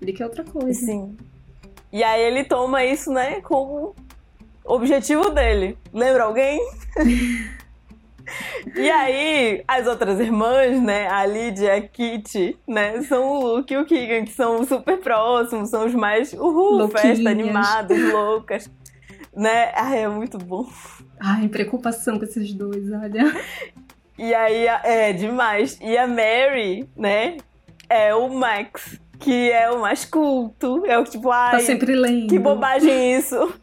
Ele 0.02 0.12
quer 0.12 0.24
outra 0.24 0.42
coisa. 0.42 0.78
Sim. 0.78 1.16
E 1.92 2.02
aí 2.02 2.22
ele 2.22 2.42
toma 2.42 2.84
isso, 2.84 3.12
né, 3.12 3.40
como 3.40 3.94
objetivo 4.64 5.30
dele. 5.30 5.78
Lembra 5.92 6.24
alguém? 6.24 6.60
e 8.74 8.90
aí, 8.90 9.62
as 9.68 9.86
outras 9.86 10.18
irmãs, 10.18 10.82
né, 10.82 11.06
a 11.06 11.24
Lydia, 11.24 11.76
a 11.76 11.80
Kitty, 11.80 12.58
né, 12.66 13.00
são 13.02 13.28
o 13.28 13.56
Luke 13.56 13.72
e 13.72 13.76
o 13.76 13.84
Keegan, 13.84 14.24
que 14.24 14.32
são 14.32 14.64
super 14.64 14.98
próximos, 14.98 15.70
são 15.70 15.86
os 15.86 15.94
mais, 15.94 16.32
uhul, 16.32 16.78
Louquinhas. 16.78 17.18
festa, 17.18 17.30
animados, 17.30 18.12
loucas. 18.12 18.70
Né? 19.34 19.72
Ai, 19.76 20.02
é 20.04 20.08
muito 20.08 20.36
bom. 20.38 20.66
Ai, 21.20 21.46
preocupação 21.48 22.18
com 22.18 22.24
esses 22.24 22.52
dois, 22.52 22.90
olha. 22.90 23.32
E 24.18 24.34
aí, 24.34 24.66
é 24.66 25.12
demais. 25.12 25.78
E 25.80 25.96
a 25.96 26.06
Mary, 26.06 26.88
né, 26.96 27.36
é 27.88 28.14
o 28.14 28.28
Max, 28.30 28.98
que 29.22 29.50
é 29.50 29.70
o 29.70 29.80
mais 29.80 30.04
culto. 30.04 30.84
É 30.86 30.98
o 30.98 31.04
tipo, 31.04 31.30
ai, 31.30 31.52
Tá 31.52 31.60
sempre 31.60 31.94
lendo. 31.94 32.28
que 32.28 32.38
bobagem 32.38 33.16
isso. 33.16 33.54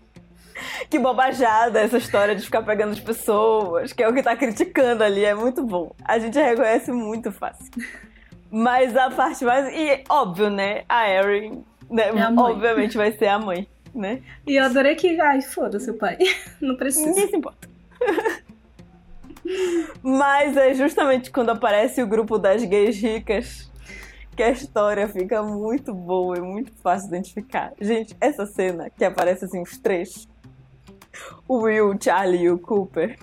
Que 0.90 1.00
bobajada 1.00 1.80
essa 1.80 1.98
história 1.98 2.36
de 2.36 2.44
ficar 2.44 2.62
pegando 2.64 2.92
as 2.92 3.00
pessoas, 3.00 3.94
que 3.94 4.04
é 4.04 4.10
o 4.10 4.14
que 4.14 4.22
tá 4.22 4.36
criticando 4.36 5.02
ali, 5.06 5.24
é 5.24 5.34
muito 5.34 5.64
bom. 5.64 5.96
A 6.04 6.20
gente 6.20 6.38
reconhece 6.38 6.92
muito 6.92 7.32
fácil. 7.32 7.72
Mas 8.52 8.94
a 8.98 9.10
parte 9.10 9.46
mais. 9.46 9.74
E 9.74 10.04
óbvio, 10.10 10.50
né? 10.50 10.84
A 10.90 11.10
Erin, 11.10 11.64
né? 11.90 12.10
É 12.10 12.22
a 12.22 12.30
obviamente 12.36 12.98
vai 12.98 13.14
ser 13.14 13.28
a 13.28 13.40
mãe, 13.40 13.70
né? 13.96 14.22
E 14.46 14.58
eu 14.58 14.66
adorei 14.66 14.96
que, 14.96 15.18
ai, 15.22 15.42
foda-se 15.42 15.92
o 15.92 15.94
pai. 15.94 16.18
Não 16.60 16.76
precisa. 16.76 17.08
Ninguém 17.08 17.30
se 17.30 17.38
importa. 17.38 17.70
Mas 20.04 20.58
é 20.58 20.74
justamente 20.74 21.32
quando 21.32 21.52
aparece 21.52 22.04
o 22.04 22.08
grupo 22.08 22.38
das 22.38 22.66
gays 22.66 23.02
ricas 23.02 23.69
que 24.36 24.44
a 24.44 24.50
história 24.52 25.08
fica 25.08 25.44
muito 25.44 25.94
boa 25.94 26.38
e 26.38 26.42
muito 26.42 26.72
fácil 26.82 27.10
de 27.10 27.16
identificar. 27.16 27.74
Gente, 27.80 28.16
essa 28.22 28.46
cena 28.46 28.90
que 28.90 29.04
aparece 29.04 29.46
assim 29.46 29.62
os 29.62 29.78
três, 29.78 30.28
o 31.48 31.60
Will, 31.64 31.90
o 31.90 32.02
Charlie 32.02 32.44
e 32.44 32.52
o 32.52 32.58
Cooper, 32.58 33.18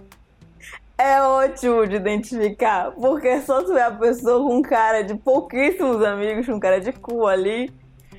é 0.98 1.20
ótimo 1.22 1.86
de 1.86 1.96
identificar, 1.96 2.90
porque 2.92 3.28
é 3.28 3.40
só 3.40 3.62
tu 3.62 3.72
ver 3.74 3.82
a 3.82 3.90
pessoa 3.90 4.46
com 4.48 4.62
cara 4.62 5.02
de 5.02 5.14
pouquíssimos 5.14 6.02
amigos, 6.02 6.46
com 6.46 6.58
cara 6.58 6.80
de 6.80 6.92
cu 6.92 7.26
ali, 7.26 7.70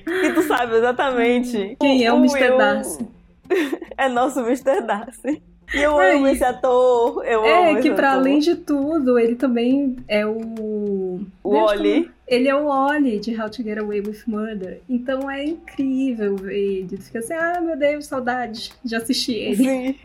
que 0.04 0.32
tu 0.32 0.42
sabe 0.44 0.76
exatamente 0.76 1.76
Quem 1.80 2.04
é 2.04 2.12
o 2.12 2.16
Mr. 2.16 2.40
Will 2.50 2.58
Darcy? 2.58 3.06
É 3.96 4.08
nosso 4.08 4.40
Mr. 4.40 4.82
Darcy. 4.82 5.42
E 5.74 5.82
eu 5.82 6.00
É, 6.00 6.14
amo 6.14 6.28
esse 6.28 6.44
ator. 6.44 7.24
Eu 7.26 7.40
amo 7.40 7.46
É, 7.48 7.72
esse 7.72 7.82
que 7.82 7.90
pra 7.94 8.10
ator. 8.12 8.20
além 8.20 8.38
de 8.38 8.54
tudo, 8.54 9.18
ele 9.18 9.34
também 9.36 9.96
é 10.06 10.24
o. 10.24 11.20
O 11.42 11.50
Oli. 11.56 12.10
Ele 12.28 12.46
é 12.46 12.54
o 12.54 12.66
Oli 12.66 13.18
de 13.18 13.40
How 13.40 13.48
to 13.48 13.62
Get 13.62 13.78
Away 13.78 14.00
with 14.00 14.22
Murder. 14.26 14.82
Então 14.88 15.30
é 15.30 15.44
incrível 15.44 16.36
ver 16.36 16.54
ele. 16.54 16.96
Tu 16.96 17.02
fica 17.02 17.20
assim, 17.20 17.32
ah, 17.32 17.58
meu 17.60 17.76
Deus, 17.76 18.06
saudade 18.06 18.70
de 18.84 18.94
assistir 18.94 19.34
ele. 19.34 19.56
Sim. 19.56 19.96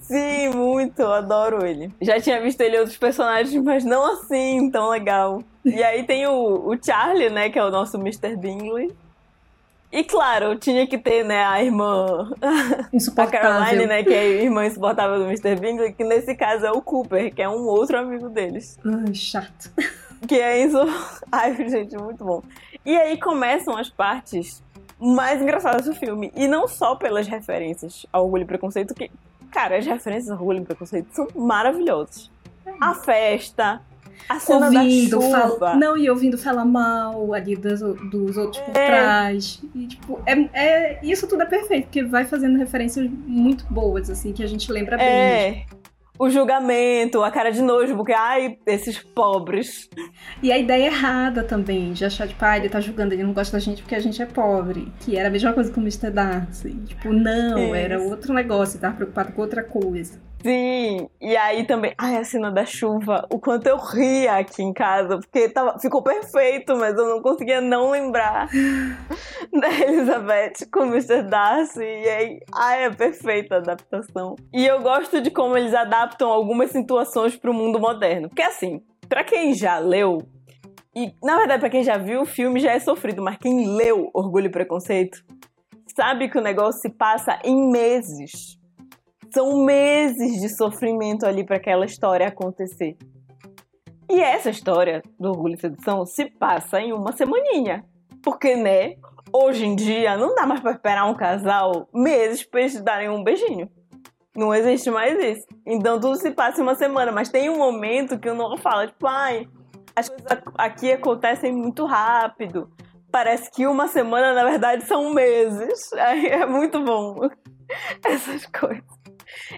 Sim, 0.00 0.48
muito. 0.50 1.02
Adoro 1.02 1.64
ele. 1.64 1.92
Já 2.00 2.20
tinha 2.20 2.40
visto 2.40 2.60
ele 2.60 2.76
em 2.76 2.80
outros 2.80 2.96
personagens, 2.96 3.62
mas 3.62 3.84
não 3.84 4.12
assim, 4.12 4.70
tão 4.70 4.88
legal. 4.88 5.42
E 5.64 5.82
aí 5.82 6.04
tem 6.04 6.26
o, 6.26 6.70
o 6.70 6.78
Charlie, 6.82 7.30
né, 7.30 7.50
que 7.50 7.58
é 7.58 7.64
o 7.64 7.70
nosso 7.70 7.98
Mr. 7.98 8.36
Bingley. 8.36 8.90
E 9.90 10.04
claro, 10.04 10.56
tinha 10.56 10.86
que 10.86 10.98
ter, 10.98 11.24
né, 11.24 11.44
a 11.44 11.62
irmã, 11.62 12.30
a. 12.40 13.26
Caroline, 13.26 13.86
né, 13.86 14.02
que 14.02 14.12
é 14.12 14.20
a 14.20 14.24
irmã 14.24 14.66
insuportável 14.66 15.18
do 15.18 15.24
Mr. 15.24 15.56
Bingley, 15.56 15.92
que 15.92 16.04
nesse 16.04 16.34
caso 16.34 16.66
é 16.66 16.70
o 16.70 16.82
Cooper, 16.82 17.34
que 17.34 17.42
é 17.42 17.48
um 17.48 17.66
outro 17.66 17.98
amigo 17.98 18.28
deles. 18.28 18.78
Ai, 18.84 19.14
chato. 19.14 19.70
Que 20.26 20.36
é 20.40 20.64
isso. 20.64 20.78
Ai, 21.30 21.54
gente, 21.68 21.96
muito 21.96 22.24
bom. 22.24 22.42
E 22.84 22.96
aí 22.96 23.18
começam 23.18 23.76
as 23.76 23.88
partes 23.88 24.62
mais 25.00 25.40
engraçadas 25.40 25.86
do 25.86 25.94
filme. 25.94 26.32
E 26.34 26.48
não 26.48 26.66
só 26.66 26.96
pelas 26.96 27.26
referências 27.28 28.04
ao 28.12 28.24
Orgulho 28.24 28.42
e 28.42 28.46
Preconceito, 28.46 28.94
que, 28.94 29.10
cara, 29.50 29.76
as 29.78 29.86
referências 29.86 30.30
ao 30.30 30.38
Orgulho 30.38 30.62
e 30.62 30.64
Preconceito 30.64 31.08
são 31.12 31.28
maravilhosas. 31.34 32.30
A 32.80 32.94
festa, 32.94 33.80
a 34.28 34.38
cena 34.40 34.66
ouvindo, 34.66 35.18
da 35.18 35.26
chuva. 35.26 35.56
fala... 35.58 35.74
Não, 35.76 35.96
e 35.96 36.10
ouvindo 36.10 36.36
falar 36.36 36.64
mal 36.64 37.32
ali 37.32 37.56
dos, 37.56 37.80
dos 38.10 38.36
outros 38.36 38.62
por 38.62 38.76
É. 38.76 38.86
trás. 38.86 39.62
E, 39.74 39.86
tipo, 39.86 40.20
é, 40.26 40.32
é- 40.52 40.98
isso 41.02 41.26
tudo 41.26 41.42
é 41.42 41.46
perfeito, 41.46 41.84
porque 41.84 42.02
vai 42.04 42.24
fazendo 42.24 42.58
referências 42.58 43.08
muito 43.08 43.64
boas, 43.72 44.10
assim, 44.10 44.32
que 44.32 44.42
a 44.42 44.46
gente 44.46 44.70
lembra 44.70 44.96
bem. 44.98 45.66
É. 46.18 46.24
O 46.24 46.30
julgamento, 46.30 47.22
a 47.22 47.30
cara 47.30 47.50
de 47.50 47.62
nojo, 47.62 47.96
porque, 47.96 48.12
ai, 48.12 48.58
esses 48.66 48.98
pobres. 48.98 49.88
E 50.42 50.50
a 50.50 50.58
ideia 50.58 50.86
errada 50.86 51.42
também, 51.42 51.92
de 51.92 52.04
achar, 52.04 52.26
tipo, 52.26 52.44
ah, 52.44 52.56
ele 52.56 52.68
tá 52.68 52.80
julgando, 52.80 53.14
ele 53.14 53.22
não 53.22 53.32
gosta 53.32 53.56
da 53.56 53.60
gente 53.60 53.82
porque 53.82 53.94
a 53.94 54.00
gente 54.00 54.20
é 54.20 54.26
pobre. 54.26 54.92
Que 55.00 55.16
era 55.16 55.28
a 55.28 55.30
mesma 55.30 55.52
coisa 55.52 55.72
com 55.72 55.80
o 55.80 55.82
Mr. 55.82 56.10
Darcy. 56.10 56.70
Tipo, 56.86 57.12
não, 57.12 57.58
Isso. 57.58 57.74
era 57.74 58.00
outro 58.00 58.32
negócio, 58.32 58.74
ele 58.74 58.82
tava 58.82 58.96
preocupado 58.96 59.32
com 59.32 59.42
outra 59.42 59.62
coisa. 59.62 60.20
Sim, 60.40 61.08
e 61.20 61.36
aí 61.36 61.66
também, 61.66 61.92
ai, 61.98 62.16
a 62.16 62.22
cena 62.22 62.50
da 62.50 62.64
chuva, 62.64 63.26
o 63.32 63.40
quanto 63.40 63.66
eu 63.66 63.76
ria 63.76 64.36
aqui 64.36 64.62
em 64.62 64.72
casa, 64.72 65.18
porque 65.18 65.48
tava, 65.48 65.78
ficou 65.80 66.00
perfeito, 66.00 66.76
mas 66.76 66.96
eu 66.96 67.08
não 67.08 67.20
conseguia 67.20 67.60
não 67.60 67.90
lembrar 67.90 68.48
da 69.52 69.68
Elizabeth 69.68 70.70
com 70.72 70.80
o 70.80 70.94
Mr. 70.94 71.24
Darcy, 71.24 71.82
e 71.82 72.08
aí, 72.08 72.40
ai, 72.54 72.84
é 72.84 72.90
perfeita 72.90 73.56
a 73.56 73.58
adaptação. 73.58 74.36
E 74.52 74.64
eu 74.64 74.80
gosto 74.80 75.20
de 75.20 75.28
como 75.28 75.56
eles 75.56 75.74
adaptam 75.74 76.30
algumas 76.30 76.70
situações 76.70 77.34
pro 77.36 77.52
mundo 77.52 77.80
moderno, 77.80 78.28
porque 78.28 78.42
assim, 78.42 78.80
pra 79.08 79.24
quem 79.24 79.54
já 79.54 79.78
leu, 79.78 80.18
e 80.94 81.12
na 81.20 81.36
verdade 81.36 81.60
pra 81.60 81.70
quem 81.70 81.82
já 81.82 81.98
viu 81.98 82.22
o 82.22 82.26
filme 82.26 82.60
já 82.60 82.72
é 82.72 82.78
sofrido, 82.78 83.20
mas 83.22 83.38
quem 83.38 83.74
leu 83.74 84.08
Orgulho 84.14 84.46
e 84.46 84.50
Preconceito, 84.50 85.18
sabe 85.96 86.28
que 86.28 86.38
o 86.38 86.42
negócio 86.42 86.80
se 86.80 86.90
passa 86.90 87.40
em 87.42 87.72
meses 87.72 88.57
são 89.32 89.64
meses 89.64 90.40
de 90.40 90.48
sofrimento 90.48 91.26
ali 91.26 91.44
para 91.44 91.56
aquela 91.56 91.84
história 91.84 92.26
acontecer. 92.26 92.96
E 94.10 94.20
essa 94.20 94.50
história 94.50 95.02
do 95.18 95.28
Orgulho 95.28 95.54
e 95.54 95.60
Sedução 95.60 96.06
se 96.06 96.26
passa 96.26 96.80
em 96.80 96.92
uma 96.92 97.12
semaninha. 97.12 97.84
Porque, 98.22 98.56
né, 98.56 98.94
hoje 99.32 99.66
em 99.66 99.76
dia 99.76 100.16
não 100.16 100.34
dá 100.34 100.46
mais 100.46 100.60
para 100.60 100.72
esperar 100.72 101.04
um 101.04 101.14
casal 101.14 101.88
meses 101.92 102.42
para 102.42 102.60
eles 102.60 102.80
darem 102.80 103.08
um 103.08 103.22
beijinho. 103.22 103.68
Não 104.34 104.54
existe 104.54 104.90
mais 104.90 105.18
isso. 105.18 105.46
Então 105.66 106.00
tudo 106.00 106.16
se 106.16 106.30
passa 106.30 106.60
em 106.60 106.62
uma 106.62 106.74
semana, 106.74 107.12
mas 107.12 107.28
tem 107.28 107.50
um 107.50 107.58
momento 107.58 108.18
que 108.18 108.30
o 108.30 108.34
Noah 108.34 108.56
fala, 108.56 108.86
tipo, 108.86 109.06
ai, 109.06 109.46
as 109.94 110.08
coisas 110.08 110.26
aqui 110.56 110.92
acontecem 110.92 111.52
muito 111.52 111.84
rápido. 111.84 112.70
Parece 113.10 113.50
que 113.50 113.66
uma 113.66 113.88
semana, 113.88 114.32
na 114.32 114.44
verdade, 114.44 114.84
são 114.84 115.12
meses. 115.12 115.92
Aí 115.98 116.26
é 116.26 116.46
muito 116.46 116.82
bom 116.82 117.16
essas 118.04 118.46
coisas. 118.46 118.97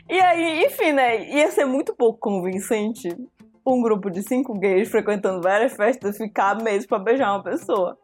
E 0.08 0.20
aí, 0.20 0.64
enfim, 0.64 0.92
né? 0.92 1.28
Ia 1.30 1.50
ser 1.50 1.64
muito 1.64 1.94
pouco 1.94 2.18
convincente 2.18 3.08
um 3.66 3.82
grupo 3.82 4.10
de 4.10 4.22
cinco 4.22 4.58
gays 4.58 4.88
frequentando 4.88 5.42
várias 5.42 5.74
festas 5.74 6.16
ficar 6.16 6.60
meses 6.62 6.86
pra 6.86 6.98
beijar 6.98 7.32
uma 7.32 7.42
pessoa. 7.42 7.96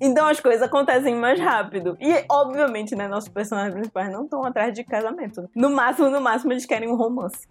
Então 0.00 0.26
as 0.26 0.40
coisas 0.40 0.62
acontecem 0.62 1.14
mais 1.14 1.38
rápido. 1.38 1.96
E, 2.00 2.24
obviamente, 2.28 2.94
né? 2.96 3.06
Nossos 3.06 3.28
personagens 3.28 3.74
principais 3.74 4.10
não 4.10 4.24
estão 4.24 4.44
atrás 4.44 4.74
de 4.74 4.82
casamento. 4.82 5.48
No 5.54 5.70
máximo, 5.70 6.10
no 6.10 6.20
máximo, 6.20 6.52
eles 6.52 6.66
querem 6.66 6.88
um 6.88 6.96
romance. 6.96 7.46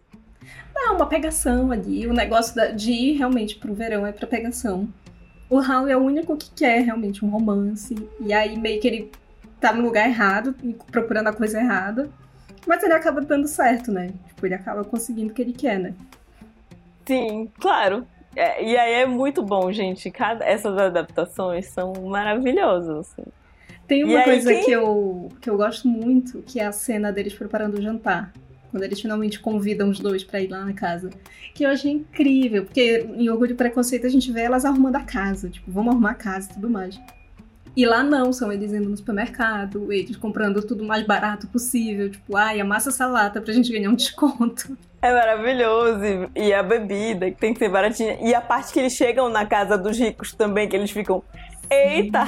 Ah, 0.75 0.93
uma 0.93 1.05
pegação 1.05 1.71
ali. 1.71 2.07
O 2.07 2.13
negócio 2.13 2.53
de 2.75 2.91
ir 2.91 3.17
realmente 3.17 3.55
pro 3.55 3.73
verão 3.73 4.05
é 4.05 4.11
pra 4.11 4.27
pegação. 4.27 4.87
O 5.49 5.57
Howie 5.57 5.91
é 5.91 5.97
o 5.97 6.01
único 6.01 6.35
que 6.35 6.49
quer 6.51 6.81
realmente 6.81 7.23
um 7.23 7.29
romance. 7.29 7.95
E 8.19 8.33
aí 8.33 8.57
meio 8.57 8.81
que 8.81 8.87
ele 8.87 9.11
tá 9.59 9.71
no 9.71 9.83
lugar 9.83 10.07
errado, 10.07 10.55
procurando 10.91 11.27
a 11.27 11.33
coisa 11.33 11.59
errada. 11.59 12.09
Mas 12.67 12.83
ele 12.83 12.93
acaba 12.93 13.21
dando 13.21 13.47
certo, 13.47 13.91
né? 13.91 14.11
Tipo, 14.27 14.45
ele 14.45 14.53
acaba 14.55 14.83
conseguindo 14.83 15.31
o 15.31 15.33
que 15.33 15.41
ele 15.41 15.53
quer, 15.53 15.79
né? 15.79 15.93
Sim, 17.05 17.49
claro. 17.59 18.05
É, 18.35 18.63
e 18.63 18.77
aí 18.77 18.93
é 18.93 19.05
muito 19.05 19.41
bom, 19.43 19.71
gente. 19.71 20.09
Cada, 20.11 20.45
essas 20.45 20.77
adaptações 20.77 21.67
são 21.67 21.93
maravilhosas. 22.05 23.09
Assim. 23.17 23.23
Tem 23.87 24.03
uma 24.03 24.13
E 24.13 24.17
aí, 24.17 24.23
coisa 24.23 24.53
quem- 24.53 24.65
que, 24.65 24.71
eu, 24.71 25.29
que 25.41 25.49
eu 25.49 25.57
gosto 25.57 25.87
muito, 25.87 26.41
que 26.43 26.59
é 26.59 26.65
a 26.65 26.71
cena 26.71 27.11
deles 27.11 27.33
preparando 27.33 27.77
o 27.77 27.81
jantar. 27.81 28.31
Quando 28.69 28.83
eles 28.83 29.01
finalmente 29.01 29.37
convidam 29.39 29.89
os 29.89 29.99
dois 29.99 30.23
pra 30.23 30.39
ir 30.39 30.47
lá 30.47 30.63
na 30.63 30.71
casa. 30.71 31.09
Que 31.53 31.65
eu 31.65 31.69
achei 31.69 31.91
incrível, 31.91 32.63
porque 32.63 33.05
em 33.17 33.29
Orgulho 33.29 33.51
e 33.51 33.55
Preconceito 33.55 34.05
a 34.05 34.09
gente 34.09 34.31
vê 34.31 34.41
elas 34.43 34.63
arrumando 34.63 34.95
a 34.95 35.03
casa. 35.03 35.49
Tipo, 35.49 35.69
vamos 35.69 35.91
arrumar 35.91 36.11
a 36.11 36.15
casa 36.15 36.49
e 36.51 36.53
tudo 36.53 36.69
mais. 36.69 36.97
E 37.75 37.85
lá 37.85 38.03
não, 38.03 38.33
são 38.33 38.51
eles 38.51 38.73
indo 38.73 38.89
no 38.89 38.97
supermercado, 38.97 39.91
eles 39.93 40.17
comprando 40.17 40.61
tudo 40.61 40.83
mais 40.83 41.05
barato 41.05 41.47
possível. 41.47 42.09
Tipo, 42.11 42.35
ai, 42.35 42.59
amassa 42.59 42.89
essa 42.89 43.07
lata 43.07 43.39
pra 43.41 43.53
gente 43.53 43.71
ganhar 43.71 43.89
um 43.89 43.95
desconto. 43.95 44.77
É 45.01 45.11
maravilhoso. 45.11 46.29
E, 46.35 46.53
a 46.53 46.61
bebida, 46.61 47.31
que 47.31 47.37
tem 47.39 47.53
que 47.53 47.59
ser 47.59 47.69
baratinha. 47.69 48.17
E 48.21 48.35
a 48.35 48.41
parte 48.41 48.73
que 48.73 48.79
eles 48.79 48.93
chegam 48.93 49.29
na 49.29 49.45
casa 49.45 49.77
dos 49.77 49.97
ricos 49.97 50.33
também, 50.33 50.67
que 50.67 50.75
eles 50.75 50.91
ficam. 50.91 51.23
Eita! 51.69 52.25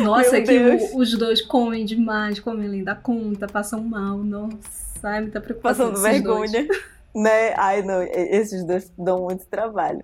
Nossa, 0.00 0.30
Meu 0.32 0.40
é 0.40 0.42
que 0.42 0.58
o- 0.94 0.98
os 0.98 1.16
dois 1.18 1.40
comem 1.42 1.84
demais, 1.84 2.38
comem 2.40 2.66
além 2.68 2.84
da 2.84 2.94
conta, 2.94 3.46
passam 3.46 3.82
mal. 3.82 4.18
Nossa, 4.18 4.56
ai, 5.02 5.20
muita 5.22 5.40
preocupação. 5.40 5.90
Passando 5.90 6.02
desses 6.04 6.22
dois. 6.22 6.50
vergonha. 6.52 6.68
Né? 7.14 7.52
Ai, 7.58 7.82
não, 7.82 8.02
esses 8.02 8.64
dois 8.64 8.90
dão 8.96 9.22
muito 9.24 9.44
trabalho. 9.46 10.02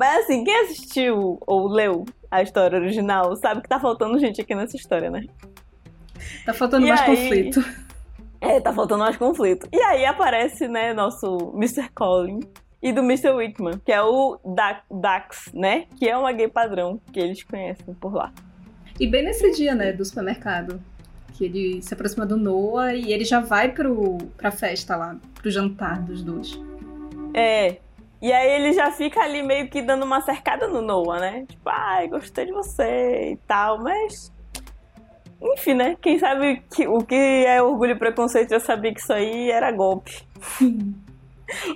Mas 0.00 0.24
assim, 0.24 0.42
quem 0.44 0.56
assistiu 0.62 1.38
ou 1.46 1.68
leu 1.68 2.06
a 2.30 2.42
história 2.42 2.78
original 2.78 3.36
sabe 3.36 3.60
que 3.60 3.68
tá 3.68 3.78
faltando 3.78 4.18
gente 4.18 4.40
aqui 4.40 4.54
nessa 4.54 4.74
história, 4.74 5.10
né? 5.10 5.26
Tá 6.46 6.54
faltando 6.54 6.86
E 6.86 6.88
mais 6.88 7.00
aí? 7.02 7.06
conflito. 7.16 7.64
É, 8.40 8.58
tá 8.58 8.72
faltando 8.72 9.04
mais 9.04 9.18
conflito. 9.18 9.68
E 9.70 9.76
aí 9.82 10.06
aparece, 10.06 10.66
né, 10.66 10.94
nosso 10.94 11.52
Mr. 11.54 11.90
Collin 11.94 12.40
e 12.82 12.90
do 12.94 13.02
Mr. 13.02 13.32
Whitman, 13.32 13.78
que 13.84 13.92
é 13.92 14.02
o 14.02 14.38
Da- 14.42 14.80
Dax, 14.90 15.50
né? 15.52 15.84
Que 15.98 16.08
é 16.08 16.16
uma 16.16 16.32
gay 16.32 16.48
padrão 16.48 16.98
que 17.12 17.20
eles 17.20 17.42
conhecem 17.42 17.92
por 17.92 18.14
lá. 18.14 18.32
E 18.98 19.06
bem 19.06 19.22
nesse 19.22 19.50
dia, 19.50 19.74
né, 19.74 19.92
do 19.92 20.02
supermercado, 20.02 20.80
que 21.34 21.44
ele 21.44 21.82
se 21.82 21.92
aproxima 21.92 22.24
do 22.24 22.38
Noah 22.38 22.94
e 22.94 23.12
ele 23.12 23.26
já 23.26 23.40
vai 23.40 23.70
pro, 23.72 24.16
pra 24.38 24.50
festa 24.50 24.96
lá, 24.96 25.16
pro 25.34 25.50
jantar 25.50 26.00
dos 26.00 26.22
dois. 26.22 26.58
É. 27.34 27.76
E 28.22 28.32
aí 28.32 28.50
ele 28.50 28.72
já 28.74 28.90
fica 28.92 29.20
ali 29.20 29.42
meio 29.42 29.68
que 29.70 29.80
dando 29.80 30.04
uma 30.04 30.20
cercada 30.20 30.68
no 30.68 30.82
Noah, 30.82 31.18
né? 31.20 31.46
Tipo, 31.48 31.68
ai, 31.70 32.06
gostei 32.08 32.46
de 32.46 32.52
você 32.52 33.32
e 33.32 33.36
tal, 33.46 33.78
mas. 33.82 34.30
Enfim, 35.40 35.72
né? 35.74 35.96
Quem 36.02 36.18
sabe 36.18 36.62
que, 36.74 36.86
o 36.86 36.98
que 37.02 37.14
é 37.14 37.62
orgulho 37.62 37.92
e 37.92 37.98
preconceito 37.98 38.50
já 38.50 38.60
sabia 38.60 38.92
que 38.92 39.00
isso 39.00 39.12
aí 39.12 39.50
era 39.50 39.72
golpe. 39.72 40.22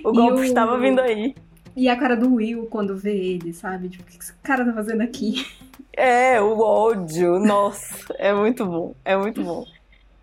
O 0.05 0.13
golpe 0.13 0.39
o- 0.39 0.43
estava 0.43 0.77
vindo 0.77 1.01
aí. 1.01 1.35
E 1.75 1.89
a 1.89 1.97
cara 1.97 2.15
do 2.15 2.35
Will 2.35 2.65
quando 2.67 2.95
vê 2.95 3.13
ele, 3.13 3.51
sabe? 3.51 3.89
Tipo, 3.89 4.03
o 4.03 4.05
que 4.05 4.23
esse 4.23 4.33
cara 4.41 4.63
tá 4.63 4.71
fazendo 4.71 5.01
aqui? 5.01 5.45
É, 5.91 6.41
o 6.41 6.57
ódio, 6.61 7.37
nossa, 7.39 8.05
é 8.17 8.33
muito 8.33 8.65
bom, 8.65 8.95
é 9.03 9.17
muito 9.17 9.43
bom. 9.43 9.65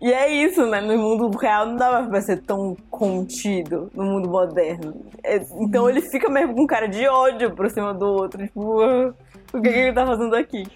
E 0.03 0.11
é 0.11 0.29
isso, 0.29 0.65
né? 0.65 0.81
No 0.81 0.97
mundo 0.97 1.29
real 1.37 1.65
não 1.65 1.77
dava 1.77 2.05
pra 2.09 2.19
ser 2.21 2.41
tão 2.41 2.75
contido 2.91 3.89
no 3.95 4.03
mundo 4.03 4.29
moderno. 4.29 4.93
É, 5.23 5.37
então 5.61 5.89
ele 5.89 6.01
fica 6.01 6.29
mesmo 6.29 6.53
com 6.53 6.67
cara 6.67 6.87
de 6.89 7.07
ódio 7.07 7.51
por 7.55 7.69
cima 7.71 7.93
do 7.93 8.05
outro. 8.05 8.43
Tipo, 8.45 8.81
"Ah, 8.81 9.13
o 9.53 9.61
que, 9.61 9.69
que 9.71 9.79
ele 9.79 9.93
tá 9.93 10.05
fazendo 10.05 10.35
aqui? 10.35 10.67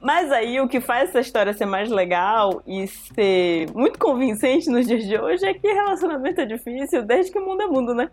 Mas 0.00 0.32
aí 0.32 0.58
o 0.58 0.66
que 0.66 0.80
faz 0.80 1.10
essa 1.10 1.20
história 1.20 1.52
ser 1.52 1.66
mais 1.66 1.90
legal 1.90 2.62
e 2.66 2.86
ser 2.86 3.70
muito 3.74 3.98
convincente 3.98 4.70
nos 4.70 4.86
dias 4.86 5.04
de 5.04 5.18
hoje 5.20 5.44
é 5.44 5.52
que 5.52 5.68
relacionamento 5.68 6.40
é 6.40 6.46
difícil 6.46 7.02
desde 7.02 7.30
que 7.30 7.38
o 7.38 7.44
mundo 7.44 7.60
é 7.60 7.66
mundo, 7.66 7.94
né? 7.94 8.08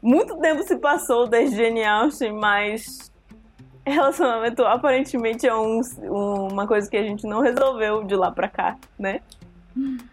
Muito 0.00 0.36
tempo 0.38 0.62
se 0.62 0.76
passou 0.76 1.26
desde 1.26 1.56
Jane 1.56 1.84
Austen, 1.84 2.32
mas 2.32 3.10
relacionamento 3.84 4.62
aparentemente 4.64 5.48
é 5.48 5.52
um- 5.56 5.80
uma 6.52 6.68
coisa 6.68 6.88
que 6.88 6.96
a 6.96 7.02
gente 7.02 7.26
não 7.26 7.40
resolveu 7.40 8.04
de 8.04 8.14
lá 8.14 8.30
pra 8.30 8.46
cá, 8.46 8.76
né? 8.96 9.20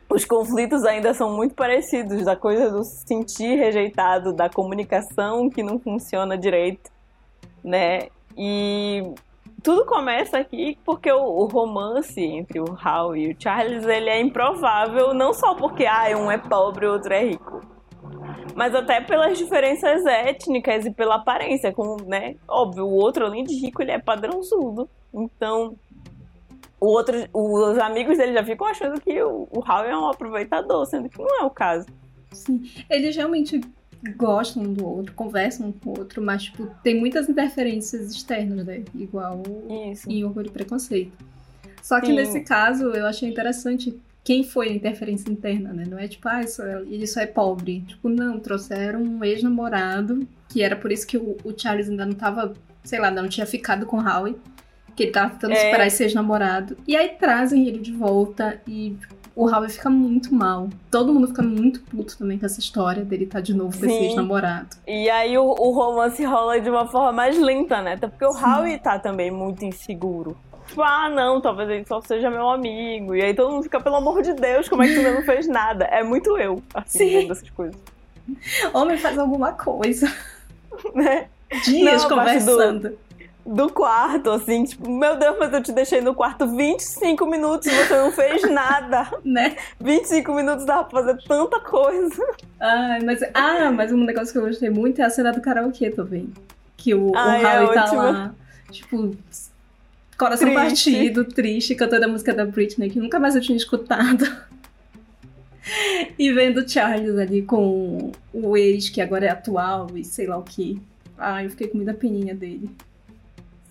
Os 0.09 0.23
conflitos 0.25 0.83
ainda 0.85 1.13
são 1.13 1.35
muito 1.35 1.55
parecidos, 1.55 2.23
da 2.23 2.35
coisa 2.35 2.69
do 2.69 2.83
se 2.83 3.05
sentir 3.05 3.55
rejeitado, 3.55 4.33
da 4.33 4.49
comunicação 4.49 5.49
que 5.49 5.63
não 5.63 5.79
funciona 5.79 6.37
direito, 6.37 6.89
né? 7.63 8.07
E 8.37 9.03
tudo 9.63 9.85
começa 9.85 10.37
aqui 10.37 10.77
porque 10.85 11.11
o, 11.11 11.21
o 11.21 11.45
romance 11.45 12.21
entre 12.21 12.59
o 12.59 12.77
Hal 12.81 13.15
e 13.15 13.31
o 13.31 13.35
Charles 13.37 13.85
ele 13.85 14.09
é 14.09 14.21
improvável, 14.21 15.13
não 15.13 15.33
só 15.33 15.55
porque 15.55 15.85
ah, 15.85 16.05
um 16.17 16.31
é 16.31 16.37
pobre 16.37 16.85
e 16.85 16.89
o 16.89 16.93
outro 16.93 17.13
é 17.13 17.25
rico 17.25 17.75
mas 18.55 18.73
até 18.73 19.01
pelas 19.01 19.37
diferenças 19.37 20.05
étnicas 20.05 20.85
e 20.85 20.91
pela 20.91 21.15
aparência, 21.15 21.73
como, 21.73 21.97
né? 22.05 22.35
Óbvio, 22.47 22.85
o 22.85 22.93
outro, 22.93 23.25
além 23.25 23.43
de 23.43 23.53
rico, 23.53 23.81
ele 23.81 23.91
é 23.91 23.99
padrãozudo. 23.99 24.89
Então, 25.13 25.75
o 26.79 26.87
outro, 26.87 27.15
os 27.33 27.77
amigos 27.77 28.17
dele 28.17 28.33
já 28.33 28.43
ficam 28.43 28.67
achando 28.67 28.99
que 28.99 29.21
o, 29.21 29.47
o 29.51 29.63
Hal 29.65 29.85
é 29.85 29.97
um 29.97 30.07
aproveitador, 30.07 30.85
sendo 30.85 31.09
que 31.09 31.17
não 31.17 31.41
é 31.41 31.43
o 31.43 31.49
caso. 31.49 31.87
Sim. 32.31 32.69
Eles 32.89 33.15
realmente 33.15 33.61
gostam 34.15 34.63
um 34.63 34.73
do 34.73 34.85
outro, 34.85 35.13
conversam 35.13 35.67
um 35.67 35.71
com 35.71 35.91
o 35.91 35.99
outro, 35.99 36.21
mas, 36.21 36.43
tipo, 36.43 36.69
tem 36.83 36.99
muitas 36.99 37.29
interferências 37.29 38.11
externas, 38.11 38.65
né? 38.65 38.83
Igual 38.93 39.41
Isso. 39.91 40.09
em 40.09 40.23
Orgulho 40.23 40.47
e 40.47 40.51
Preconceito. 40.51 41.13
Só 41.81 41.99
que 41.99 42.07
Sim. 42.07 42.13
nesse 42.13 42.41
caso, 42.41 42.85
eu 42.91 43.05
achei 43.05 43.29
interessante 43.29 43.97
quem 44.23 44.43
foi 44.43 44.69
a 44.69 44.73
interferência 44.73 45.29
interna, 45.31 45.71
né? 45.71 45.85
Não 45.87 45.99
é 45.99 46.07
tipo, 46.07 46.27
ah, 46.27 46.41
isso 46.41 46.61
é- 46.61 46.81
ele 46.81 47.05
só 47.05 47.21
é 47.21 47.27
pobre. 47.27 47.81
Tipo, 47.81 48.09
não, 48.09 48.39
trouxeram 48.39 49.01
um 49.01 49.23
ex-namorado, 49.23 50.27
que 50.49 50.63
era 50.63 50.75
por 50.75 50.91
isso 50.91 51.05
que 51.05 51.17
o, 51.17 51.37
o 51.43 51.53
Charles 51.55 51.89
ainda 51.89 52.05
não 52.05 52.13
tava, 52.13 52.53
sei 52.83 52.99
lá, 52.99 53.09
ainda 53.09 53.21
não 53.21 53.29
tinha 53.29 53.45
ficado 53.45 53.85
com 53.85 53.97
o 53.97 54.01
Howie, 54.03 54.35
que 54.95 55.03
ele 55.03 55.11
tava 55.11 55.31
tentando 55.31 55.53
É. 55.53 55.55
superar 55.65 55.87
esse 55.87 56.03
ex-namorado. 56.03 56.77
E 56.87 56.95
aí 56.95 57.09
trazem 57.09 57.67
ele 57.67 57.79
de 57.79 57.91
volta 57.91 58.61
e 58.67 58.95
o 59.35 59.45
Howie 59.49 59.69
fica 59.69 59.89
muito 59.89 60.33
mal. 60.33 60.69
Todo 60.89 61.13
mundo 61.13 61.27
fica 61.27 61.41
muito 61.41 61.81
puto 61.81 62.17
também 62.17 62.37
com 62.39 62.45
essa 62.45 62.59
história 62.59 63.03
dele 63.03 63.25
estar 63.25 63.41
de 63.41 63.53
novo 63.53 63.77
com 63.77 63.85
esse 63.85 63.93
Sim. 63.97 64.05
ex-namorado. 64.05 64.69
E 64.87 65.09
aí 65.09 65.37
o, 65.37 65.43
o 65.43 65.71
romance 65.71 66.23
rola 66.23 66.59
de 66.61 66.69
uma 66.69 66.87
forma 66.87 67.11
mais 67.11 67.37
lenta, 67.37 67.81
né? 67.81 67.93
Até 67.93 68.07
porque 68.07 68.25
o 68.25 68.31
Sim. 68.31 68.43
Howie 68.45 68.77
tá 68.79 68.97
também 68.97 69.29
muito 69.29 69.65
inseguro. 69.65 70.37
Tipo, 70.67 70.81
ah, 70.81 71.09
não, 71.09 71.39
talvez 71.41 71.69
ele 71.69 71.85
só 71.85 72.01
seja 72.01 72.29
meu 72.31 72.49
amigo. 72.49 73.13
E 73.13 73.21
aí 73.21 73.33
todo 73.35 73.51
mundo 73.51 73.63
fica, 73.63 73.79
pelo 73.79 73.97
amor 73.97 74.21
de 74.23 74.33
Deus, 74.33 74.67
como 74.69 74.81
é 74.83 74.87
que 74.87 74.95
tu 74.95 75.01
não 75.03 75.21
fez 75.21 75.47
nada? 75.47 75.83
É 75.85 76.01
muito 76.03 76.37
eu, 76.37 76.63
assim, 76.73 76.97
Sim. 76.99 77.09
vendo 77.19 77.31
essas 77.33 77.49
coisas. 77.51 77.75
Homem 78.73 78.97
faz 78.97 79.17
alguma 79.17 79.51
coisa. 79.51 80.11
Né? 80.93 81.27
Dias 81.63 82.03
Não, 82.03 82.09
parte 82.17 82.39
do- 82.39 82.51
conversando. 82.51 82.97
Do 83.45 83.69
quarto, 83.69 84.31
assim, 84.31 84.63
tipo, 84.63 84.89
meu 84.89 85.17
Deus, 85.17 85.35
mas 85.39 85.53
eu 85.53 85.61
te 85.61 85.71
deixei 85.71 86.01
no 86.01 86.15
quarto 86.15 86.47
25 86.47 87.25
minutos 87.27 87.67
e 87.67 87.69
você 87.69 87.95
não 87.95 88.11
fez 88.11 88.41
nada. 88.49 89.07
Né? 89.23 89.55
25 89.79 90.33
minutos 90.33 90.65
dava 90.65 90.85
pra 90.85 91.01
fazer 91.01 91.21
tanta 91.27 91.59
coisa. 91.59 92.35
Ai, 92.59 93.01
mas, 93.03 93.19
ah, 93.33 93.71
mas 93.71 93.91
um 93.91 94.03
negócio 94.03 94.31
que 94.31 94.39
eu 94.39 94.45
gostei 94.45 94.69
muito 94.71 94.99
é 94.99 95.05
a 95.05 95.09
cena 95.09 95.31
do 95.31 95.41
karaokê 95.41 95.91
também. 95.91 96.33
Que 96.75 96.95
o, 96.95 97.11
o 97.11 97.15
Ai, 97.15 97.43
é 97.43 97.61
Howie 97.61 97.73
tá 97.73 97.83
ótima. 97.85 98.03
lá, 98.03 98.35
tipo, 98.71 99.15
coração 100.17 100.47
Triste. 100.47 100.91
partido, 100.91 101.25
triste, 101.25 101.75
cantando 101.75 102.05
a 102.05 102.07
música 102.07 102.33
da 102.33 102.45
Britney, 102.45 102.89
que 102.89 102.99
nunca 102.99 103.19
mais 103.19 103.35
eu 103.35 103.41
tinha 103.41 103.57
escutado. 103.57 104.25
e 106.17 106.33
vendo 106.33 106.61
o 106.61 106.67
Charles 106.67 107.17
ali 107.17 107.43
com 107.43 108.11
o 108.33 108.57
ex, 108.57 108.89
que 108.89 109.01
agora 109.01 109.27
é 109.27 109.29
atual, 109.29 109.89
e 109.95 110.03
sei 110.03 110.25
lá 110.25 110.37
o 110.37 110.43
que. 110.43 110.81
Ai, 111.15 111.45
eu 111.45 111.49
fiquei 111.51 111.67
com 111.67 111.77
muita 111.77 111.93
peninha 111.93 112.33
dele. 112.33 112.69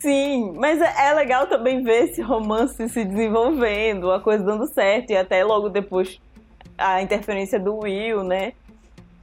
Sim, 0.05 0.53
mas 0.59 0.83
é, 0.83 1.07
é 1.07 1.15
legal 1.15 1.47
também 1.47 1.83
ver 1.83 2.11
esse 2.11 2.21
romance 2.21 2.91
se 2.91 3.05
desenvolvendo, 3.07 4.13
a 4.13 4.21
coisa 4.21 4.45
dando 4.45 4.67
certo, 4.67 5.13
e 5.13 5.17
até 5.17 5.43
logo 5.43 5.71
depois 5.71 6.21
a 6.77 7.01
interferência 7.01 7.59
do 7.59 7.79
Will, 7.79 8.23
né? 8.23 8.53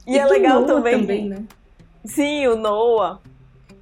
E, 0.04 0.18
é 0.18 0.24
do 0.24 0.30
legal 0.30 0.62
Noah 0.62 0.82
também. 0.82 1.28
né? 1.28 1.44
Sim, 2.04 2.48
o 2.48 2.56
Noah. 2.56 3.20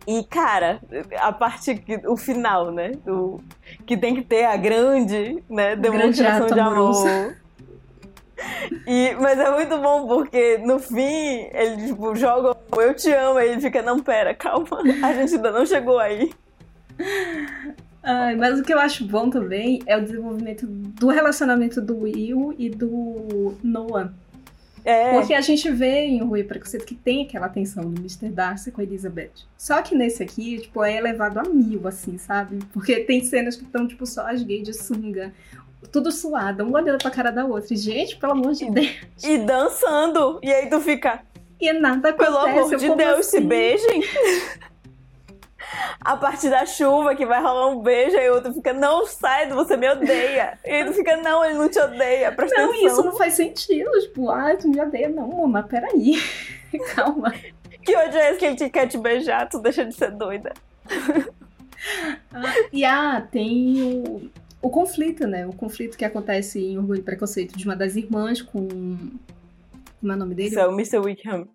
E, 0.06 0.22
cara, 0.24 0.78
a 1.16 1.32
parte, 1.32 1.74
que, 1.76 2.06
o 2.06 2.18
final, 2.18 2.70
né? 2.70 2.90
Do, 3.02 3.40
que 3.86 3.96
tem 3.96 4.14
que 4.14 4.22
ter 4.22 4.44
a 4.44 4.58
grande, 4.58 5.42
né, 5.48 5.76
demonstração 5.76 6.44
ato 6.44 6.54
de 6.54 6.60
amor. 6.60 7.34
E, 8.86 9.14
mas 9.18 9.38
é 9.38 9.50
muito 9.50 9.78
bom 9.78 10.06
porque 10.06 10.58
no 10.58 10.78
fim 10.78 11.48
ele 11.50 11.86
tipo, 11.86 12.14
joga 12.14 12.54
o 12.76 12.80
eu 12.82 12.94
te 12.94 13.10
amo, 13.10 13.38
aí 13.38 13.52
ele 13.52 13.60
fica, 13.62 13.80
não, 13.80 14.00
pera, 14.00 14.34
calma, 14.34 14.82
a 15.02 15.14
gente 15.14 15.36
ainda 15.36 15.50
não 15.50 15.64
chegou 15.64 15.98
aí. 15.98 16.30
Ai, 18.02 18.34
mas 18.34 18.58
o 18.58 18.62
que 18.62 18.72
eu 18.72 18.78
acho 18.78 19.04
bom 19.06 19.28
também 19.28 19.82
é 19.86 19.96
o 19.96 20.00
desenvolvimento 20.02 20.66
do 20.66 21.08
relacionamento 21.08 21.80
do 21.82 21.98
Will 21.98 22.54
e 22.58 22.70
do 22.70 23.54
Noah. 23.62 24.12
É, 24.82 25.12
Porque 25.12 25.34
a 25.34 25.42
gente 25.42 25.70
vê 25.70 26.06
em 26.06 26.22
Rui 26.22 26.42
Preconceito 26.42 26.86
que 26.86 26.94
tem 26.94 27.22
aquela 27.24 27.50
tensão 27.50 27.84
do 27.84 28.00
Mr. 28.00 28.30
Darcy 28.30 28.72
com 28.72 28.80
a 28.80 28.84
Elizabeth. 28.84 29.44
Só 29.58 29.82
que 29.82 29.94
nesse 29.94 30.22
aqui, 30.22 30.58
tipo, 30.60 30.82
é 30.82 30.96
elevado 30.96 31.38
a 31.38 31.42
mil, 31.42 31.86
assim, 31.86 32.16
sabe? 32.16 32.60
Porque 32.72 33.00
tem 33.00 33.22
cenas 33.22 33.56
que 33.56 33.64
estão, 33.64 33.86
tipo, 33.86 34.06
só 34.06 34.26
as 34.30 34.42
gays 34.42 34.62
de 34.64 34.72
sunga. 34.72 35.34
Tudo 35.92 36.10
suada, 36.10 36.64
uma 36.64 36.78
olhando 36.80 36.96
pra 36.96 37.10
cara 37.10 37.30
da 37.30 37.44
outra. 37.44 37.74
E, 37.74 37.76
gente, 37.76 38.16
pelo 38.16 38.32
amor 38.32 38.52
de 38.54 38.70
Deus. 38.70 38.88
e 39.22 39.36
dançando. 39.38 40.40
E 40.42 40.50
aí 40.50 40.70
tu 40.70 40.80
fica, 40.80 41.20
E 41.60 41.70
nada 41.74 42.08
acontece. 42.08 42.30
pelo 42.32 42.38
amor 42.38 42.76
de 42.76 42.94
Deus, 42.94 43.26
se 43.26 43.36
assim? 43.36 43.46
beijem. 43.46 44.02
a 46.00 46.16
parte 46.16 46.48
da 46.48 46.64
chuva 46.66 47.14
que 47.14 47.26
vai 47.26 47.40
rolar 47.40 47.68
um 47.68 47.80
beijo, 47.80 48.16
aí 48.16 48.30
o 48.30 48.34
outro 48.34 48.52
fica, 48.52 48.72
não, 48.72 49.06
sai, 49.06 49.48
você 49.50 49.76
me 49.76 49.88
odeia. 49.88 50.58
E 50.64 50.70
ele 50.70 50.92
fica, 50.92 51.16
não, 51.16 51.44
ele 51.44 51.54
não 51.54 51.68
te 51.68 51.78
odeia, 51.78 52.32
presta 52.32 52.60
Não, 52.60 52.70
atenção. 52.70 52.86
isso 52.86 53.04
não 53.04 53.16
faz 53.16 53.34
sentido. 53.34 53.90
Tipo, 54.00 54.30
ah, 54.30 54.56
tu 54.56 54.68
me 54.68 54.80
odeia. 54.80 55.08
Não, 55.08 55.46
mas 55.46 55.66
peraí. 55.66 56.14
Calma. 56.94 57.32
Que 57.82 57.96
ódio 57.96 58.18
é 58.18 58.30
esse 58.30 58.38
que 58.38 58.44
ele 58.46 58.56
te 58.56 58.70
quer 58.70 58.86
te 58.86 58.98
beijar, 58.98 59.48
tu 59.48 59.58
deixa 59.58 59.84
de 59.84 59.94
ser 59.94 60.10
doida. 60.10 60.52
Ah, 62.32 62.54
e 62.72 62.84
ah, 62.84 63.26
tem 63.30 63.82
o, 63.82 64.30
o 64.60 64.70
conflito, 64.70 65.26
né? 65.26 65.46
O 65.46 65.52
conflito 65.52 65.96
que 65.96 66.04
acontece 66.04 66.62
em 66.62 66.78
Orgulho 66.78 67.00
e 67.00 67.02
Preconceito 67.02 67.56
de 67.56 67.64
uma 67.64 67.74
das 67.74 67.96
irmãs 67.96 68.42
com. 68.42 68.68
Como 70.00 70.12
é 70.12 70.14
o 70.14 70.18
nome 70.18 70.34
dele? 70.34 70.48
Isso 70.50 70.60
é 70.60 70.66
o 70.66 70.72
Mr. 70.72 70.98
Wickham. 70.98 71.48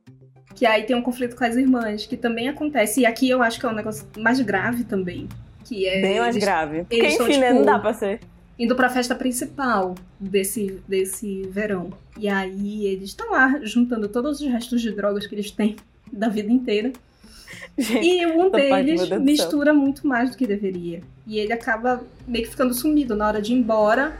Que 0.56 0.66
aí 0.66 0.84
tem 0.84 0.96
um 0.96 1.02
conflito 1.02 1.36
com 1.36 1.44
as 1.44 1.56
irmãs, 1.56 2.06
que 2.06 2.16
também 2.16 2.48
acontece. 2.48 3.02
E 3.02 3.06
aqui 3.06 3.30
eu 3.30 3.44
acho 3.44 3.60
que 3.60 3.66
é 3.66 3.70
um 3.70 3.76
negócio 3.76 4.08
mais 4.18 4.40
grave 4.40 4.86
também. 4.86 5.28
Que 5.66 5.86
é. 5.86 6.02
Bem 6.02 6.20
mais 6.20 6.36
eles 6.36 6.44
grave. 6.44 6.80
Porque, 6.80 6.96
eles 6.96 7.14
enfim, 7.14 7.34
são, 7.34 7.42
né, 7.42 7.48
tipo, 7.48 7.60
não 7.60 7.66
dá 7.66 7.80
pra 7.80 7.94
ser. 7.94 8.22
Indo 8.58 8.74
pra 8.74 8.90
festa 8.90 9.14
principal 9.14 9.96
desse, 10.18 10.82
desse 10.88 11.44
verão. 11.50 11.90
E 12.18 12.30
aí 12.30 12.86
eles 12.86 13.10
estão 13.10 13.32
lá 13.32 13.60
juntando 13.64 14.08
todos 14.08 14.40
os 14.40 14.48
restos 14.48 14.82
de 14.82 14.92
drogas 14.92 15.28
que 15.28 15.36
eles 15.36 15.52
têm 15.52 15.76
da 16.12 16.30
vida 16.30 16.52
inteira. 16.52 16.94
Gente, 17.78 18.08
E 18.08 18.26
um 18.26 18.50
parte, 18.50 18.86
deles 18.86 19.10
mistura 19.20 19.74
muito 19.74 20.08
mais 20.08 20.32
do 20.32 20.38
que 20.38 20.48
deveria. 20.48 21.02
E 21.28 21.38
ele 21.38 21.52
acaba 21.52 22.02
meio 22.26 22.46
que 22.46 22.52
ficando 22.52 22.74
sumido 22.74 23.16
na 23.16 23.28
hora 23.28 23.42
de 23.42 23.52
ir 23.52 23.58
embora. 23.58 24.18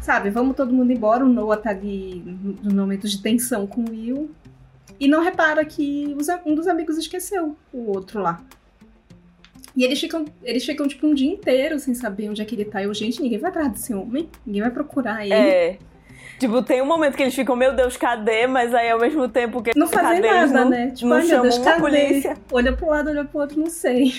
Sabe, 0.00 0.30
vamos 0.30 0.56
todo 0.56 0.72
mundo 0.72 0.92
embora. 0.92 1.24
O 1.24 1.28
Noah 1.28 1.60
tá 1.60 1.70
ali 1.70 2.22
no 2.62 2.74
momento 2.74 3.08
de 3.08 3.20
tensão 3.20 3.66
com 3.66 3.82
o 3.82 3.90
Will. 3.90 4.30
E 5.00 5.08
não 5.08 5.22
repara 5.22 5.64
que 5.64 6.14
os 6.18 6.28
um 6.44 6.54
dos 6.54 6.66
amigos 6.68 6.96
esqueceu 6.98 7.56
o 7.72 7.90
outro 7.90 8.20
lá. 8.20 8.42
E 9.76 9.84
eles 9.84 9.98
ficam, 9.98 10.24
eles 10.42 10.64
ficam 10.64 10.86
tipo 10.86 11.06
um 11.06 11.14
dia 11.14 11.30
inteiro 11.32 11.78
sem 11.78 11.94
saber 11.94 12.28
onde 12.28 12.42
é 12.42 12.44
que 12.44 12.54
ele 12.54 12.64
tá. 12.64 12.82
Eu, 12.82 12.92
gente, 12.92 13.22
ninguém 13.22 13.38
vai 13.38 13.50
atrás 13.50 13.72
desse 13.72 13.94
homem. 13.94 14.28
Ninguém 14.46 14.62
vai 14.62 14.70
procurar 14.70 15.24
ele. 15.24 15.32
É. 15.34 15.78
Tipo, 16.38 16.62
tem 16.62 16.82
um 16.82 16.86
momento 16.86 17.16
que 17.16 17.22
eles 17.22 17.34
ficam, 17.34 17.54
meu 17.56 17.74
Deus, 17.74 17.96
cadê? 17.96 18.46
Mas 18.46 18.74
aí 18.74 18.90
ao 18.90 18.98
mesmo 19.00 19.28
tempo 19.28 19.62
que 19.62 19.70
Não 19.76 19.86
fazem 19.86 20.20
nada, 20.20 20.46
não, 20.64 20.68
né? 20.68 20.90
Tipo, 20.90 21.08
não 21.08 21.16
ai 21.16 21.26
meu 21.26 21.42
Deus, 21.42 21.58
cadê? 21.58 21.80
polícia. 21.80 22.36
Olha 22.50 22.72
pro 22.76 22.88
lado, 22.90 23.10
olha 23.10 23.24
pro 23.24 23.40
outro, 23.40 23.58
não 23.58 23.70
sei. 23.70 24.12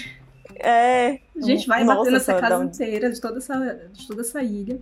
É. 0.56 1.20
A 1.36 1.42
gente 1.46 1.68
vai 1.68 1.84
Nossa, 1.84 1.98
bater 2.00 2.12
nessa 2.14 2.26
só 2.34 2.40
dá 2.40 2.48
casa 2.48 2.64
um- 2.64 2.68
inteira, 2.68 3.12
de 3.12 3.20
toda, 3.20 3.38
essa, 3.40 3.90
de 3.92 4.08
toda 4.08 4.22
essa 4.22 4.42
ilha. 4.42 4.80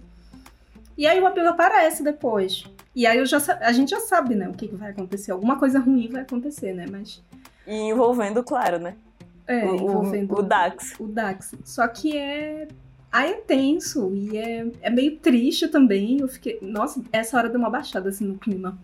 E 0.97 1.08
aí 1.08 1.19
o 1.19 1.25
amigo 1.27 1.47
aparece 1.47 2.04
depois. 2.04 2.63
E 2.95 3.08
aí 3.08 3.25
já, 3.25 3.38
a 3.62 3.71
gente 3.71 3.89
já 3.91 3.99
sabe, 4.01 4.36
né, 4.36 4.49
o 4.49 4.54
que, 4.54 4.67
que 4.67 4.75
vai 4.75 4.91
acontecer. 4.91 5.32
Alguma 5.32 5.58
coisa 5.58 5.80
ruim 5.80 6.10
vai 6.12 6.21
acontecer, 6.21 6.73
né? 6.73 6.86
Mas. 6.89 7.23
E 7.65 7.73
envolvendo, 7.75 8.43
claro, 8.43 8.77
né? 8.80 8.95
É, 9.47 9.65
o, 9.65 9.69
o- 9.71 9.75
envolvendo 9.75 10.38
o 10.38 10.41
Dax. 10.41 10.93
o 10.99 11.08
Dax. 11.08 11.56
Só 11.63 11.88
que 11.88 12.17
é. 12.17 12.67
Ah, 13.12 13.25
é 13.27 13.34
tenso 13.34 14.13
e 14.15 14.38
é, 14.38 14.65
é 14.82 14.89
meio 14.89 15.17
triste 15.17 15.67
também. 15.67 16.19
Eu 16.21 16.27
fiquei. 16.27 16.58
Nossa, 16.62 17.01
essa 17.12 17.38
hora 17.38 17.49
deu 17.49 17.60
uma 17.60 17.69
baixada 17.69 18.10
assim 18.10 18.25
no 18.25 18.38
clima. 18.38 18.77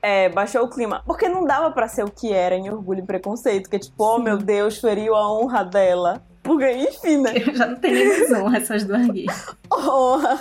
É, 0.00 0.28
baixou 0.28 0.62
o 0.64 0.68
clima. 0.70 1.02
Porque 1.04 1.28
não 1.28 1.44
dava 1.44 1.70
pra 1.72 1.88
ser 1.88 2.04
o 2.04 2.10
que 2.10 2.32
era 2.32 2.54
em 2.54 2.70
Orgulho 2.70 3.00
e 3.00 3.06
Preconceito. 3.06 3.68
Que 3.68 3.76
é 3.76 3.78
tipo, 3.78 4.02
oh 4.02 4.16
Sim. 4.18 4.22
meu 4.24 4.38
Deus, 4.38 4.78
feriu 4.78 5.14
a 5.14 5.30
honra 5.32 5.62
dela. 5.64 6.22
Porque, 6.42 6.70
enfim, 6.70 7.18
né? 7.22 7.32
Eu 7.44 7.54
já 7.54 7.66
não 7.66 7.76
tenho 7.76 8.14
visão 8.14 8.54
essas 8.54 8.84
duas 8.84 9.06
gays. 9.08 9.46
Honra. 9.72 10.38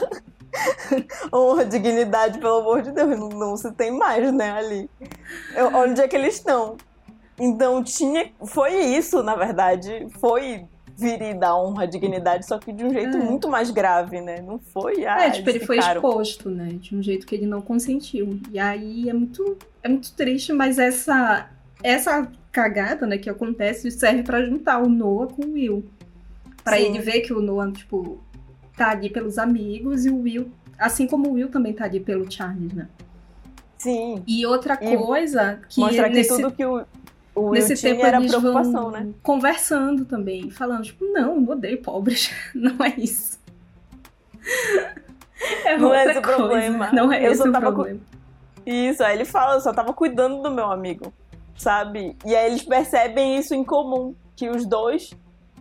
honra, 1.33 1.65
dignidade, 1.65 2.39
pelo 2.39 2.59
amor 2.59 2.81
de 2.81 2.91
Deus. 2.91 3.17
Não, 3.17 3.29
não 3.29 3.57
se 3.57 3.71
tem 3.71 3.91
mais, 3.91 4.31
né, 4.33 4.51
ali. 4.51 4.89
Eu, 5.55 5.67
onde 5.75 6.01
é 6.01 6.07
que 6.07 6.15
eles 6.15 6.35
estão? 6.35 6.77
Então 7.39 7.83
tinha. 7.83 8.31
Foi 8.45 8.73
isso, 8.73 9.21
na 9.23 9.35
verdade. 9.35 10.07
Foi 10.19 10.65
virida 10.97 11.47
a 11.49 11.61
honra, 11.61 11.85
dignidade, 11.85 12.45
só 12.45 12.57
que 12.57 12.71
de 12.71 12.85
um 12.85 12.89
jeito 12.93 13.17
É. 13.17 13.19
muito 13.19 13.49
mais 13.49 13.69
grave, 13.69 14.21
né? 14.21 14.41
Não 14.41 14.57
foi. 14.57 15.05
Ah, 15.05 15.25
É, 15.25 15.29
tipo, 15.31 15.49
ele 15.49 15.59
foi 15.59 15.75
ficaram- 15.75 15.99
exposto, 16.01 16.49
né? 16.49 16.69
De 16.79 16.95
um 16.95 17.03
jeito 17.03 17.27
que 17.27 17.35
ele 17.35 17.45
não 17.45 17.61
consentiu. 17.61 18.39
E 18.49 18.57
aí 18.57 19.09
é 19.09 19.13
muito, 19.13 19.57
é 19.83 19.89
muito 19.89 20.13
triste, 20.13 20.53
mas 20.53 20.79
essa, 20.79 21.49
essa 21.83 22.31
cagada, 22.49 23.05
né, 23.05 23.17
que 23.17 23.29
acontece 23.29 23.91
serve 23.91 24.23
pra 24.23 24.41
juntar 24.45 24.81
o 24.81 24.87
Noah 24.87 25.27
com 25.27 25.43
o 25.45 25.51
Will. 25.51 25.83
Pra 26.63 26.77
Sim. 26.77 26.83
ele 26.85 26.99
ver 26.99 27.19
que 27.19 27.33
o 27.33 27.41
Noah, 27.41 27.69
tipo, 27.73 28.17
tá 28.75 28.89
ali 28.91 29.09
pelos 29.09 29.37
amigos 29.37 30.05
e 30.05 30.09
o 30.09 30.21
Will, 30.21 30.51
assim 30.77 31.07
como 31.07 31.29
o 31.29 31.33
Will 31.33 31.49
também 31.49 31.73
tá 31.73 31.85
ali 31.85 31.99
pelo 31.99 32.29
Charles, 32.31 32.73
né? 32.73 32.87
Sim. 33.77 34.23
E 34.25 34.45
outra 34.45 34.77
E 34.81 34.97
coisa 34.97 35.59
que 35.69 35.79
Mostrar 35.79 36.09
que 36.09 36.15
nesse, 36.15 36.29
tudo 36.41 36.51
que 36.51 36.65
o, 36.65 36.83
o 37.35 37.41
Will 37.41 37.53
nesse 37.53 37.81
tempo 37.81 38.05
era 38.05 38.17
eles 38.17 38.31
preocupação, 38.35 38.83
vão 38.83 38.91
né? 38.91 39.13
conversando 39.21 40.05
também, 40.05 40.49
falando, 40.49 40.83
tipo, 40.83 41.05
não, 41.05 41.37
eu 41.37 41.49
odeio 41.49 41.81
pobres. 41.81 42.31
Não 42.55 42.83
é 42.83 42.93
isso. 42.97 43.39
É 45.65 45.77
Não 45.77 45.93
é 45.93 46.05
esse 46.05 46.21
coisa. 46.21 46.21
problema. 46.21 46.91
Não 46.91 47.11
é 47.11 47.25
Eu 47.25 47.31
esse 47.31 47.41
só 47.41 47.49
o 47.49 47.51
problema. 47.51 47.99
Isso, 48.65 49.03
aí 49.03 49.15
ele 49.15 49.25
fala, 49.25 49.55
eu 49.55 49.61
só 49.61 49.71
tava 49.71 49.93
cuidando 49.93 50.41
do 50.41 50.49
meu 50.49 50.71
amigo, 50.71 51.13
sabe? 51.55 52.15
E 52.25 52.35
aí 52.35 52.47
eles 52.47 52.63
percebem 52.63 53.37
isso 53.37 53.53
em 53.53 53.63
comum, 53.63 54.15
que 54.35 54.49
os 54.49 54.65
dois 54.65 55.11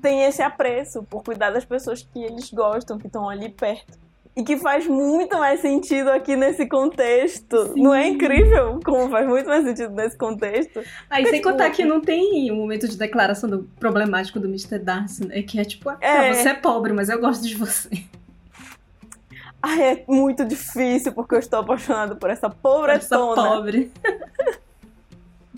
têm 0.04 0.22
esse 0.24 0.42
apreço 0.42 1.02
por 1.04 1.24
cuidar 1.24 1.50
das 1.50 1.64
pessoas 1.64 2.02
que 2.12 2.22
eles 2.22 2.52
gostam, 2.52 2.98
que 2.98 3.06
estão 3.06 3.26
ali 3.26 3.48
perto. 3.48 3.98
E 4.36 4.42
que 4.42 4.56
faz 4.56 4.84
muito 4.86 5.38
mais 5.38 5.60
sentido 5.60 6.10
aqui 6.10 6.34
nesse 6.36 6.66
contexto. 6.66 7.72
Sim. 7.72 7.82
Não 7.82 7.94
é 7.94 8.08
incrível 8.08 8.80
como 8.84 9.08
faz 9.08 9.26
muito 9.28 9.46
mais 9.48 9.64
sentido 9.64 9.94
nesse 9.94 10.18
contexto? 10.18 10.82
Aí, 11.08 11.24
sem 11.24 11.34
tipo, 11.36 11.50
contar 11.50 11.70
que 11.70 11.84
não 11.84 12.00
tem 12.00 12.50
um 12.50 12.56
momento 12.56 12.88
de 12.88 12.96
declaração 12.96 13.48
do 13.48 13.62
problemático 13.78 14.40
do 14.40 14.48
Mr. 14.48 14.78
Darcy, 14.80 15.26
né? 15.26 15.40
Que 15.42 15.60
é 15.60 15.64
tipo, 15.64 15.88
ah, 15.88 15.96
É. 16.00 16.34
você 16.34 16.48
é 16.48 16.54
pobre, 16.54 16.92
mas 16.92 17.08
eu 17.08 17.20
gosto 17.20 17.46
de 17.46 17.54
você. 17.54 17.88
Ai, 19.62 19.82
é 19.82 20.04
muito 20.08 20.44
difícil 20.44 21.12
porque 21.12 21.36
eu 21.36 21.38
estou 21.38 21.60
apaixonado 21.60 22.16
por 22.16 22.28
essa 22.28 22.48
Essa 22.48 22.54
pobretona. 22.56 23.34
pobre. 23.50 23.90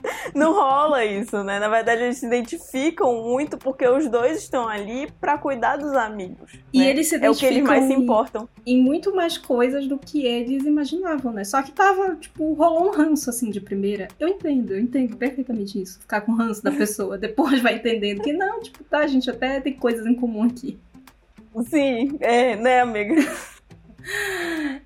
Não 0.35 0.53
rola 0.53 1.05
isso, 1.05 1.43
né? 1.43 1.59
Na 1.59 1.69
verdade, 1.69 2.03
eles 2.03 2.19
se 2.19 2.27
identificam 2.27 3.23
muito 3.23 3.57
porque 3.59 3.87
os 3.87 4.09
dois 4.09 4.39
estão 4.39 4.69
ali 4.69 5.11
pra 5.21 5.39
cuidar 5.39 5.77
dos 5.77 5.93
amigos. 5.93 6.53
E 6.73 6.81
né? 6.81 6.91
eles 6.91 7.09
se 7.09 7.17
É 7.17 7.31
o 7.31 7.35
que 7.35 7.47
eles 7.47 7.63
mais 7.63 7.81
se 7.81 7.87
identificam 7.87 8.03
importam. 8.03 8.49
em 8.65 8.81
muito 8.81 9.15
mais 9.15 9.37
coisas 9.39 9.87
do 9.87 9.99
que 9.99 10.25
eles 10.25 10.65
imaginavam, 10.65 11.33
né? 11.33 11.45
Só 11.45 11.63
que 11.63 11.73
tava, 11.73 12.17
tipo, 12.17 12.53
rolou 12.55 12.89
um 12.89 12.91
ranço, 12.91 13.31
assim, 13.31 13.51
de 13.51 13.61
primeira. 13.61 14.09
Eu 14.19 14.29
entendo, 14.29 14.73
eu 14.75 14.81
entendo 14.81 15.17
perfeitamente 15.17 15.81
isso. 15.81 16.01
Ficar 16.01 16.21
com 16.23 16.33
ranço 16.33 16.63
da 16.63 16.71
pessoa. 16.71 17.17
Depois 17.19 17.61
vai 17.61 17.77
entendendo 17.77 18.23
que 18.23 18.33
não, 18.33 18.61
tipo, 18.61 18.85
tá, 18.85 19.01
a 19.01 19.07
gente 19.07 19.31
até 19.31 19.61
tem 19.61 19.73
coisas 19.73 20.07
em 20.07 20.15
comum 20.15 20.43
aqui. 20.43 20.79
Sim, 21.69 22.19
é, 22.21 22.55
né, 22.57 22.81
amiga? 22.81 23.15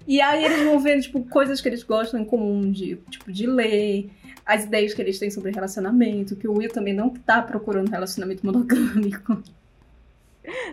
E 0.07 0.21
aí 0.21 0.45
eles 0.45 0.63
vão 0.63 0.79
vendo, 0.79 1.03
tipo, 1.03 1.23
coisas 1.25 1.61
que 1.61 1.69
eles 1.69 1.83
gostam 1.83 2.21
em 2.21 2.25
comum, 2.25 2.71
de, 2.71 2.97
tipo, 3.11 3.31
de 3.31 3.47
ler, 3.47 4.09
as 4.51 4.65
ideias 4.65 4.93
que 4.93 5.01
eles 5.01 5.17
têm 5.17 5.31
sobre 5.31 5.53
relacionamento, 5.53 6.35
que 6.35 6.49
o 6.49 6.55
Will 6.55 6.73
também 6.73 6.93
não 6.93 7.11
tá 7.11 7.41
procurando 7.41 7.89
relacionamento 7.89 8.45
monogâmico. 8.45 9.41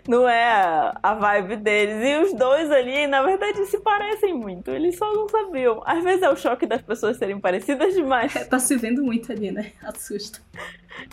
Não 0.08 0.28
é 0.28 0.92
a, 1.00 1.14
vibe 1.14 1.58
deles. 1.58 2.02
E 2.02 2.24
os 2.24 2.32
dois 2.32 2.68
ali, 2.72 3.06
na 3.06 3.22
verdade, 3.22 3.64
se 3.66 3.78
parecem 3.78 4.34
muito. 4.34 4.72
Eles 4.72 4.98
só 4.98 5.12
não 5.12 5.28
sabiam. 5.28 5.80
Às 5.86 6.02
vezes 6.02 6.22
é 6.22 6.28
o 6.28 6.34
choque 6.34 6.66
das 6.66 6.82
pessoas 6.82 7.18
serem 7.18 7.38
parecidas 7.38 7.94
demais. 7.94 8.32
Tá 8.48 8.58
se 8.58 8.76
vendo 8.76 9.04
muito 9.04 9.30
ali, 9.30 9.52
né? 9.52 9.70
Assusta. 9.80 10.40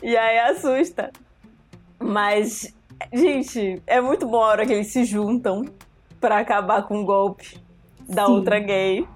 E 0.01 0.17
aí 0.17 0.39
assusta. 0.39 1.11
Mas, 1.99 2.73
gente, 3.13 3.79
é 3.85 4.01
muito 4.01 4.25
bom 4.25 4.41
a 4.41 4.47
hora 4.47 4.65
que 4.65 4.73
eles 4.73 4.87
se 4.87 5.03
juntam 5.03 5.65
pra 6.19 6.39
acabar 6.39 6.81
com 6.83 7.01
o 7.01 7.05
golpe 7.05 7.59
da 8.07 8.25
Sim. 8.25 8.31
outra 8.31 8.59
gay. 8.59 9.07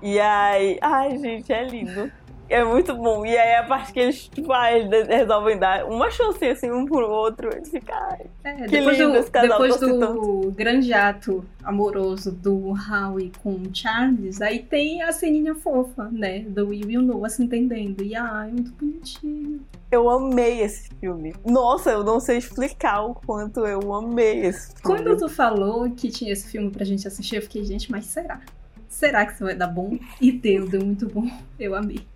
E 0.00 0.18
aí. 0.18 0.78
Ai, 0.80 1.18
gente, 1.18 1.52
é 1.52 1.64
lindo. 1.64 2.21
É 2.52 2.62
muito 2.62 2.94
bom. 2.94 3.24
E 3.24 3.34
aí 3.34 3.54
a 3.54 3.62
parte 3.62 3.94
que 3.94 3.98
eles, 3.98 4.28
tipo, 4.28 4.52
ah, 4.52 4.70
eles 4.70 5.08
resolvem 5.08 5.58
dar 5.58 5.86
uma 5.86 6.10
chance 6.10 6.44
assim 6.44 6.70
um 6.70 6.84
pro 6.84 7.08
outro. 7.08 7.48
Eles 7.50 7.70
ficam, 7.70 7.96
ai. 7.96 8.26
É, 8.44 8.52
Que 8.52 8.78
depois 8.78 8.98
lindo 8.98 9.12
do, 9.12 9.18
esse 9.18 9.30
casal, 9.30 9.48
depois 9.48 9.80
do 9.80 10.52
grande 10.54 10.92
ato 10.92 11.42
amoroso 11.64 12.30
do 12.30 12.74
Howie 12.74 13.32
com 13.42 13.54
o 13.54 13.74
Charles, 13.74 14.42
aí 14.42 14.58
tem 14.58 15.02
a 15.02 15.12
ceninha 15.12 15.54
fofa, 15.54 16.10
né? 16.12 16.40
Do 16.40 16.68
Will 16.68 16.90
e 16.90 16.98
o 16.98 17.02
Noah 17.02 17.30
se 17.30 17.42
entendendo. 17.42 18.04
E 18.04 18.14
ai, 18.14 18.50
muito 18.50 18.70
bonitinho. 18.72 19.62
Eu 19.90 20.10
amei 20.10 20.60
esse 20.60 20.90
filme. 21.00 21.34
Nossa, 21.46 21.90
eu 21.90 22.04
não 22.04 22.20
sei 22.20 22.36
explicar 22.36 23.00
o 23.02 23.14
quanto 23.14 23.60
eu 23.66 23.94
amei 23.94 24.40
esse 24.44 24.74
filme. 24.74 24.82
Quando 24.82 25.16
tu 25.16 25.28
falou 25.30 25.90
que 25.90 26.10
tinha 26.10 26.30
esse 26.32 26.50
filme 26.50 26.70
pra 26.70 26.84
gente 26.84 27.08
assistir, 27.08 27.36
eu 27.36 27.42
fiquei, 27.42 27.64
gente, 27.64 27.90
mas 27.90 28.04
será? 28.04 28.40
Será 28.88 29.24
que 29.24 29.32
isso 29.32 29.44
vai 29.44 29.54
dar 29.54 29.68
bom? 29.68 29.98
E 30.20 30.30
deu, 30.30 30.68
deu 30.68 30.84
muito 30.84 31.06
bom. 31.06 31.26
Eu 31.58 31.74
amei. 31.74 32.11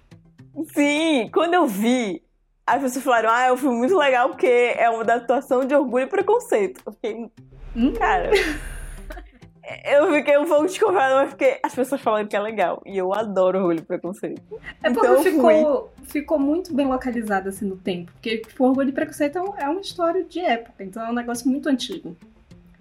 Sim, 0.73 1.29
quando 1.33 1.55
eu 1.55 1.67
vi, 1.67 2.23
as 2.67 2.83
pessoas 2.83 3.05
falaram, 3.05 3.31
ah, 3.31 3.43
é 3.47 3.53
um 3.53 3.57
filme 3.57 3.77
muito 3.77 3.97
legal 3.97 4.29
porque 4.31 4.47
é 4.47 4.89
uma 4.91 5.03
adaptação 5.03 5.65
de 5.65 5.75
Orgulho 5.75 6.05
e 6.05 6.09
Preconceito. 6.09 6.81
Eu 6.87 6.93
fiquei, 6.93 7.31
Hum. 7.77 7.93
cara, 7.93 8.31
Eu 9.85 10.13
fiquei 10.13 10.39
um 10.39 10.47
pouco 10.47 10.67
desconfiada, 10.67 11.17
mas 11.17 11.31
porque 11.31 11.59
as 11.61 11.75
pessoas 11.75 12.01
falam 12.01 12.25
que 12.25 12.37
é 12.37 12.41
legal. 12.41 12.81
E 12.87 12.97
eu 12.97 13.13
adoro 13.13 13.59
Orgulho 13.59 13.81
e 13.81 13.83
Preconceito. 13.83 14.41
É 14.81 14.91
porque 14.91 15.07
Então 15.09 15.23
ficou, 15.25 15.93
ficou 16.05 16.39
muito 16.39 16.73
bem 16.73 16.87
localizado 16.87 17.49
assim 17.49 17.65
no 17.65 17.77
tempo. 17.77 18.13
Porque 18.13 18.39
tipo, 18.39 18.65
Orgulho 18.65 18.91
e 18.91 18.93
Preconceito 18.93 19.39
é 19.39 19.65
é 19.65 19.69
uma 19.69 19.81
história 19.81 20.23
de 20.23 20.39
época, 20.39 20.85
então 20.85 21.05
é 21.05 21.11
um 21.11 21.15
negócio 21.15 21.49
muito 21.51 21.69
antigo. 21.69 22.17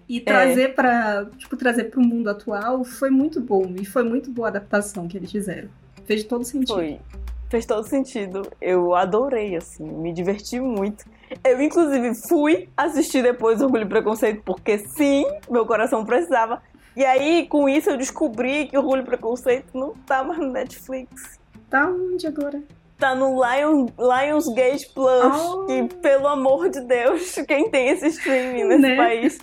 E 0.08 0.20
trazer 0.20 0.76
pra, 0.76 1.26
tipo, 1.36 1.56
trazer 1.56 1.84
pro 1.84 2.00
mundo 2.00 2.30
atual 2.30 2.84
foi 2.84 3.10
muito 3.10 3.40
bom. 3.40 3.74
E 3.80 3.84
foi 3.84 4.04
muito 4.04 4.30
boa 4.30 4.46
a 4.46 4.50
adaptação 4.50 5.08
que 5.08 5.16
eles 5.16 5.32
fizeram. 5.32 5.68
Fez 6.04 6.22
todo 6.22 6.44
sentido. 6.44 6.76
Foi. 6.76 7.00
Fez 7.48 7.64
todo 7.64 7.84
sentido. 7.84 8.42
Eu 8.60 8.94
adorei, 8.94 9.54
assim. 9.56 9.84
Me 9.84 10.12
diverti 10.12 10.58
muito. 10.58 11.04
Eu, 11.44 11.60
inclusive, 11.60 12.12
fui 12.28 12.68
assistir 12.76 13.22
depois 13.22 13.60
Orgulho 13.62 13.84
e 13.84 13.88
Preconceito, 13.88 14.42
porque 14.44 14.78
sim, 14.78 15.24
meu 15.48 15.64
coração 15.64 16.04
precisava. 16.04 16.60
E 16.96 17.04
aí, 17.04 17.46
com 17.46 17.68
isso, 17.68 17.90
eu 17.90 17.96
descobri 17.96 18.66
que 18.66 18.76
Orgulho 18.76 19.02
e 19.02 19.04
Preconceito 19.04 19.66
não 19.74 19.94
tá 20.06 20.24
mais 20.24 20.40
no 20.40 20.50
Netflix. 20.50 21.38
Tá 21.70 21.86
onde 21.88 22.26
agora? 22.26 22.62
Tá 22.98 23.14
no 23.14 23.34
Lion, 23.44 23.86
Lionsgate 23.98 24.88
Plus. 24.94 25.36
Oh. 25.36 25.66
Que, 25.66 25.82
pelo 25.96 26.26
amor 26.26 26.68
de 26.70 26.80
Deus, 26.80 27.34
quem 27.46 27.70
tem 27.70 27.88
esse 27.90 28.06
streaming 28.08 28.64
nesse 28.64 28.80
Né? 28.82 28.96
país? 28.96 29.38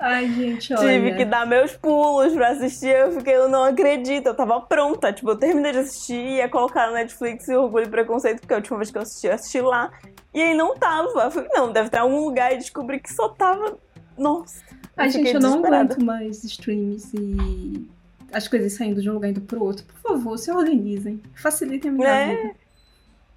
Ai, 0.00 0.26
gente, 0.32 0.72
olha. 0.72 0.80
Tive 0.94 1.14
que 1.14 1.24
dar 1.26 1.46
meus 1.46 1.76
pulos 1.76 2.32
pra 2.32 2.48
assistir. 2.48 2.88
Eu 2.88 3.12
fiquei, 3.12 3.36
eu 3.36 3.50
não 3.50 3.64
acredito. 3.64 4.26
Eu 4.28 4.34
tava 4.34 4.58
pronta. 4.62 5.12
Tipo, 5.12 5.30
eu 5.32 5.36
terminei 5.36 5.72
de 5.72 5.78
assistir, 5.80 6.14
ia 6.14 6.48
colocar 6.48 6.86
no 6.86 6.94
Netflix 6.94 7.46
e 7.48 7.54
Orgulho 7.54 7.84
e 7.86 7.90
Preconceito, 7.90 8.40
porque 8.40 8.54
a 8.54 8.56
última 8.56 8.78
vez 8.78 8.90
que 8.90 8.96
eu 8.96 9.02
assisti, 9.02 9.26
eu 9.26 9.34
assisti 9.34 9.60
lá. 9.60 9.92
E 10.32 10.40
aí 10.40 10.54
não 10.54 10.74
tava. 10.74 11.24
Eu 11.24 11.30
falei, 11.30 11.50
não, 11.52 11.70
deve 11.70 11.90
ter 11.90 11.98
algum 11.98 12.24
lugar 12.24 12.52
e 12.52 12.56
descobri 12.56 12.98
que 12.98 13.12
só 13.12 13.28
tava. 13.28 13.76
Nossa. 14.16 14.62
Ai, 14.96 15.10
gente, 15.10 15.34
eu 15.34 15.40
não 15.40 15.58
aguento 15.64 16.02
mais 16.02 16.42
streams 16.44 17.12
e 17.14 17.86
as 18.32 18.48
coisas 18.48 18.72
saindo 18.72 19.02
de 19.02 19.10
um 19.10 19.14
lugar 19.14 19.28
indo 19.28 19.40
pro 19.42 19.62
outro. 19.62 19.84
Por 19.84 20.00
favor, 20.00 20.38
se 20.38 20.50
organizem. 20.50 21.20
Facilitem 21.34 21.90
a 21.90 21.94
minha 21.94 22.08
Né? 22.08 22.36
vida. 22.36 22.54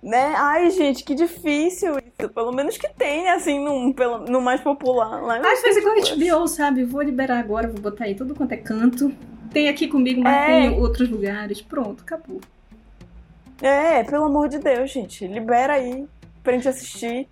Né? 0.03 0.33
Ai, 0.35 0.69
gente, 0.69 1.01
que 1.03 1.15
difícil 1.15 1.93
isso. 1.97 2.29
Pelo 2.29 2.51
menos 2.51 2.77
que 2.77 2.89
tenha, 2.93 3.35
assim, 3.35 3.57
no, 3.63 3.93
pelo, 3.93 4.19
no 4.25 4.41
mais 4.41 4.59
popular. 4.59 5.21
Lá 5.21 5.37
Às 5.37 5.61
vezes 5.61 5.77
igual 5.77 5.95
Netflix. 5.95 6.29
HBO, 6.33 6.47
sabe? 6.47 6.83
Vou 6.83 7.01
liberar 7.01 7.39
agora, 7.39 7.69
vou 7.69 7.79
botar 7.79 8.03
aí 8.03 8.13
tudo 8.13 8.35
quanto 8.35 8.51
é 8.51 8.57
canto. 8.57 9.13
Tem 9.53 9.69
aqui 9.69 9.87
comigo, 9.87 10.21
mas 10.21 10.35
É. 10.35 10.45
tem 10.47 10.79
outros 10.79 11.09
lugares. 11.09 11.61
Pronto, 11.61 12.03
acabou. 12.03 12.41
É, 13.61 14.03
pelo 14.03 14.25
amor 14.25 14.49
de 14.49 14.59
Deus, 14.59 14.91
gente. 14.91 15.25
Libera 15.25 15.73
aí 15.75 16.05
pra 16.43 16.51
gente 16.53 16.67
assistir. 16.67 17.27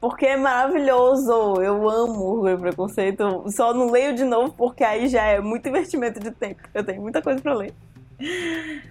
Porque 0.00 0.26
é 0.26 0.36
maravilhoso. 0.36 1.30
Eu 1.62 1.88
amo 1.88 2.20
Orgulho 2.24 2.54
e 2.54 2.58
Preconceito. 2.58 3.44
Só 3.48 3.72
não 3.72 3.90
leio 3.90 4.14
de 4.14 4.24
novo 4.24 4.52
porque 4.56 4.82
aí 4.82 5.08
já 5.08 5.22
é 5.24 5.40
muito 5.40 5.68
investimento 5.68 6.18
de 6.18 6.30
tempo. 6.32 6.62
Eu 6.74 6.84
tenho 6.84 7.00
muita 7.00 7.22
coisa 7.22 7.40
pra 7.40 7.54
ler. 7.54 7.72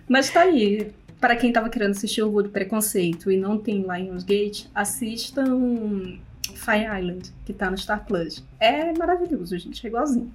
Mas 0.08 0.30
tá 0.30 0.42
aí. 0.42 0.92
Para 1.20 1.36
quem 1.36 1.52
tava 1.52 1.70
querendo 1.70 1.92
assistir 1.92 2.22
Orgulho 2.22 2.48
e 2.48 2.52
Preconceito 2.52 3.32
e 3.32 3.38
não 3.38 3.58
tem 3.58 3.82
Lionsgate, 3.82 4.70
assistam 4.76 6.18
Fire 6.54 6.86
Island, 6.86 7.34
que 7.46 7.54
tá 7.54 7.72
no 7.72 7.78
Star 7.78 8.06
Plus. 8.06 8.44
É 8.60 8.94
maravilhoso, 8.94 9.58
gente. 9.58 9.86
É 9.86 9.90
igualzinho. 9.90 10.32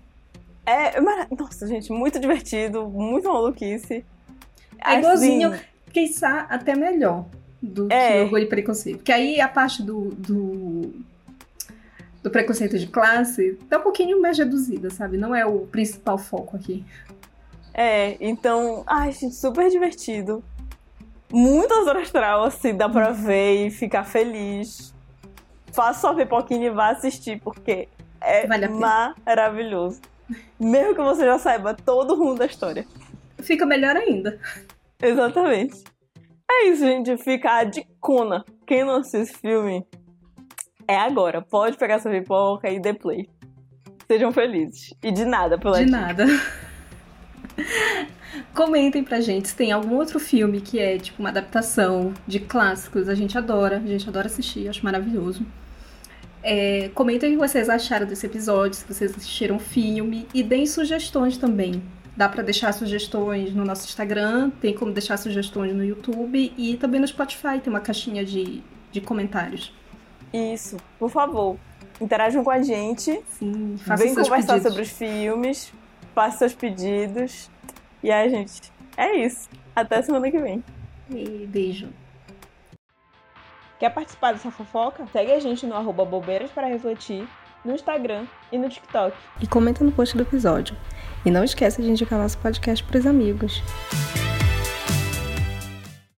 É, 0.67 0.97
é 0.97 1.01
mara- 1.01 1.29
nossa, 1.37 1.67
gente, 1.67 1.91
muito 1.93 2.19
divertido, 2.19 2.87
muito 2.89 3.29
maluquice. 3.29 4.05
É 4.85 4.99
igualzinho. 4.99 5.53
Assim, 5.53 5.63
Quiçá 5.93 6.47
até 6.49 6.75
melhor 6.75 7.27
do 7.61 7.87
É. 7.93 8.13
que 8.13 8.21
Orgulho 8.25 8.45
e 8.45 8.49
Preconceito. 8.49 8.97
Porque 8.99 9.13
aí 9.13 9.41
a 9.41 9.47
parte 9.49 9.83
do, 9.83 10.09
do, 10.17 10.91
do 12.23 12.31
preconceito 12.31 12.79
de 12.79 12.87
classe 12.87 13.59
tá 13.69 13.79
um 13.79 13.83
pouquinho 13.83 14.21
mais 14.21 14.39
reduzida, 14.39 14.89
sabe? 14.91 15.17
Não 15.19 15.35
é 15.35 15.45
o 15.47 15.61
principal 15.67 16.17
foco 16.19 16.57
aqui. 16.57 16.85
É, 17.75 18.17
então, 18.21 18.83
ai, 18.87 19.13
gente, 19.13 19.35
super 19.35 19.71
divertido. 19.71 20.43
Muito 21.33 21.73
azul 21.73 21.97
astral, 21.99 22.45
assim, 22.45 22.77
dá 22.77 22.89
pra 22.89 23.11
ver 23.11 23.67
e 23.67 23.71
ficar 23.71 24.05
feliz. 24.05 24.95
Faça 25.73 26.01
sua 26.01 26.15
pipoquinha 26.15 26.67
e 26.67 26.71
vá 26.71 26.91
assistir, 26.91 27.41
porque 27.41 27.89
é 28.21 28.47
Vale 28.47 28.69
maravilhoso. 28.69 30.01
Mesmo 30.61 30.95
que 30.95 31.01
você 31.01 31.25
já 31.25 31.39
saiba 31.39 31.75
todo 31.75 32.13
o 32.13 32.17
rumo 32.17 32.35
da 32.35 32.47
história. 32.47 32.87
Fica 33.41 33.65
melhor 33.67 33.97
ainda. 33.97 34.39
Exatamente. 35.01 35.83
É 36.51 36.67
isso, 36.69 36.85
gente. 36.85 37.17
Fica 37.17 37.51
a 37.57 37.65
dicona. 37.65 38.45
Quem 38.67 38.85
não 38.85 38.97
assiste 38.97 39.31
esse 39.31 39.39
filme, 39.39 39.85
é 40.87 40.97
agora. 40.97 41.41
Pode 41.43 41.77
pegar 41.79 41.99
sua 41.99 42.11
pipoca 42.13 42.69
e 42.69 42.79
dê 42.79 42.93
play. 42.93 43.29
Sejam 44.07 44.31
felizes. 44.33 44.93
E 45.03 45.11
de 45.11 45.25
nada 45.25 45.57
pela 45.59 45.79
De 45.79 45.87
dica. 45.87 45.97
nada. 45.99 46.27
Comentem 48.55 49.03
pra 49.03 49.21
gente 49.21 49.49
se 49.49 49.57
tem 49.57 49.73
algum 49.73 49.97
outro 49.97 50.21
filme 50.21 50.61
que 50.61 50.79
é 50.79 50.99
tipo 50.99 51.21
uma 51.21 51.31
adaptação 51.31 52.13
de 52.27 52.39
clássicos. 52.39 53.09
A 53.09 53.15
gente 53.15 53.37
adora, 53.39 53.79
a 53.79 53.87
gente 53.87 54.07
adora 54.09 54.27
assistir, 54.27 54.69
acho 54.69 54.85
maravilhoso. 54.85 55.45
É, 56.43 56.91
comentem 56.95 57.31
o 57.31 57.33
que 57.33 57.39
vocês 57.39 57.69
acharam 57.69 58.07
desse 58.07 58.27
episódio, 58.27 58.75
se 58.75 58.85
vocês 58.85 59.13
assistiram 59.17 59.57
o 59.57 59.61
filme 59.61 60.27
e 60.35 60.43
deem 60.43 60.67
sugestões 60.67 61.39
também. 61.39 61.83
Dá 62.15 62.29
pra 62.29 62.43
deixar 62.43 62.73
sugestões 62.73 63.55
no 63.55 63.65
nosso 63.65 63.87
Instagram, 63.87 64.51
tem 64.61 64.75
como 64.75 64.93
deixar 64.93 65.17
sugestões 65.17 65.75
no 65.75 65.83
YouTube 65.83 66.53
e 66.59 66.77
também 66.77 67.01
no 67.01 67.09
Spotify 67.09 67.59
tem 67.63 67.73
uma 67.73 67.81
caixinha 67.81 68.23
de, 68.23 68.63
de 68.91 69.01
comentários. 69.01 69.73
Isso, 70.33 70.77
por 70.99 71.11
favor. 71.11 71.57
Interajam 72.01 72.45
com 72.45 72.51
a 72.51 72.61
gente. 72.61 73.19
Sim, 73.31 73.77
façam 73.79 74.07
Vem 74.07 74.15
conversar 74.15 74.55
pedidos. 74.55 74.63
sobre 74.63 74.83
os 74.83 74.91
filmes. 74.91 75.73
Faça 76.15 76.39
seus 76.39 76.55
pedidos. 76.55 77.51
E 78.03 78.11
aí, 78.11 78.29
gente, 78.29 78.73
é 78.97 79.17
isso. 79.17 79.49
Até 79.75 80.03
semana 80.03 80.31
que 80.31 80.39
vem. 80.39 80.63
E 81.11 81.47
beijo. 81.47 81.89
Quer 83.79 83.91
participar 83.91 84.33
dessa 84.33 84.51
fofoca? 84.51 85.07
Segue 85.13 85.33
a 85.33 85.41
gente 85.41 85.67
no 85.67 85.75
arroba 85.75 86.05
bobeiras 86.05 86.51
para 86.51 86.69
refletir, 86.69 87.27
no 87.65 87.75
Instagram 87.75 88.27
e 88.51 88.59
no 88.59 88.69
TikTok. 88.69 89.17
E 89.41 89.47
comenta 89.47 89.83
no 89.83 89.93
post 89.93 90.17
do 90.17 90.23
episódio. 90.23 90.77
E 91.25 91.31
não 91.31 91.45
esqueça 91.45 91.83
de 91.83 91.91
indicar 91.91 92.19
nosso 92.19 92.39
podcast 92.39 92.85
pros 92.85 93.07
amigos. 93.07 93.63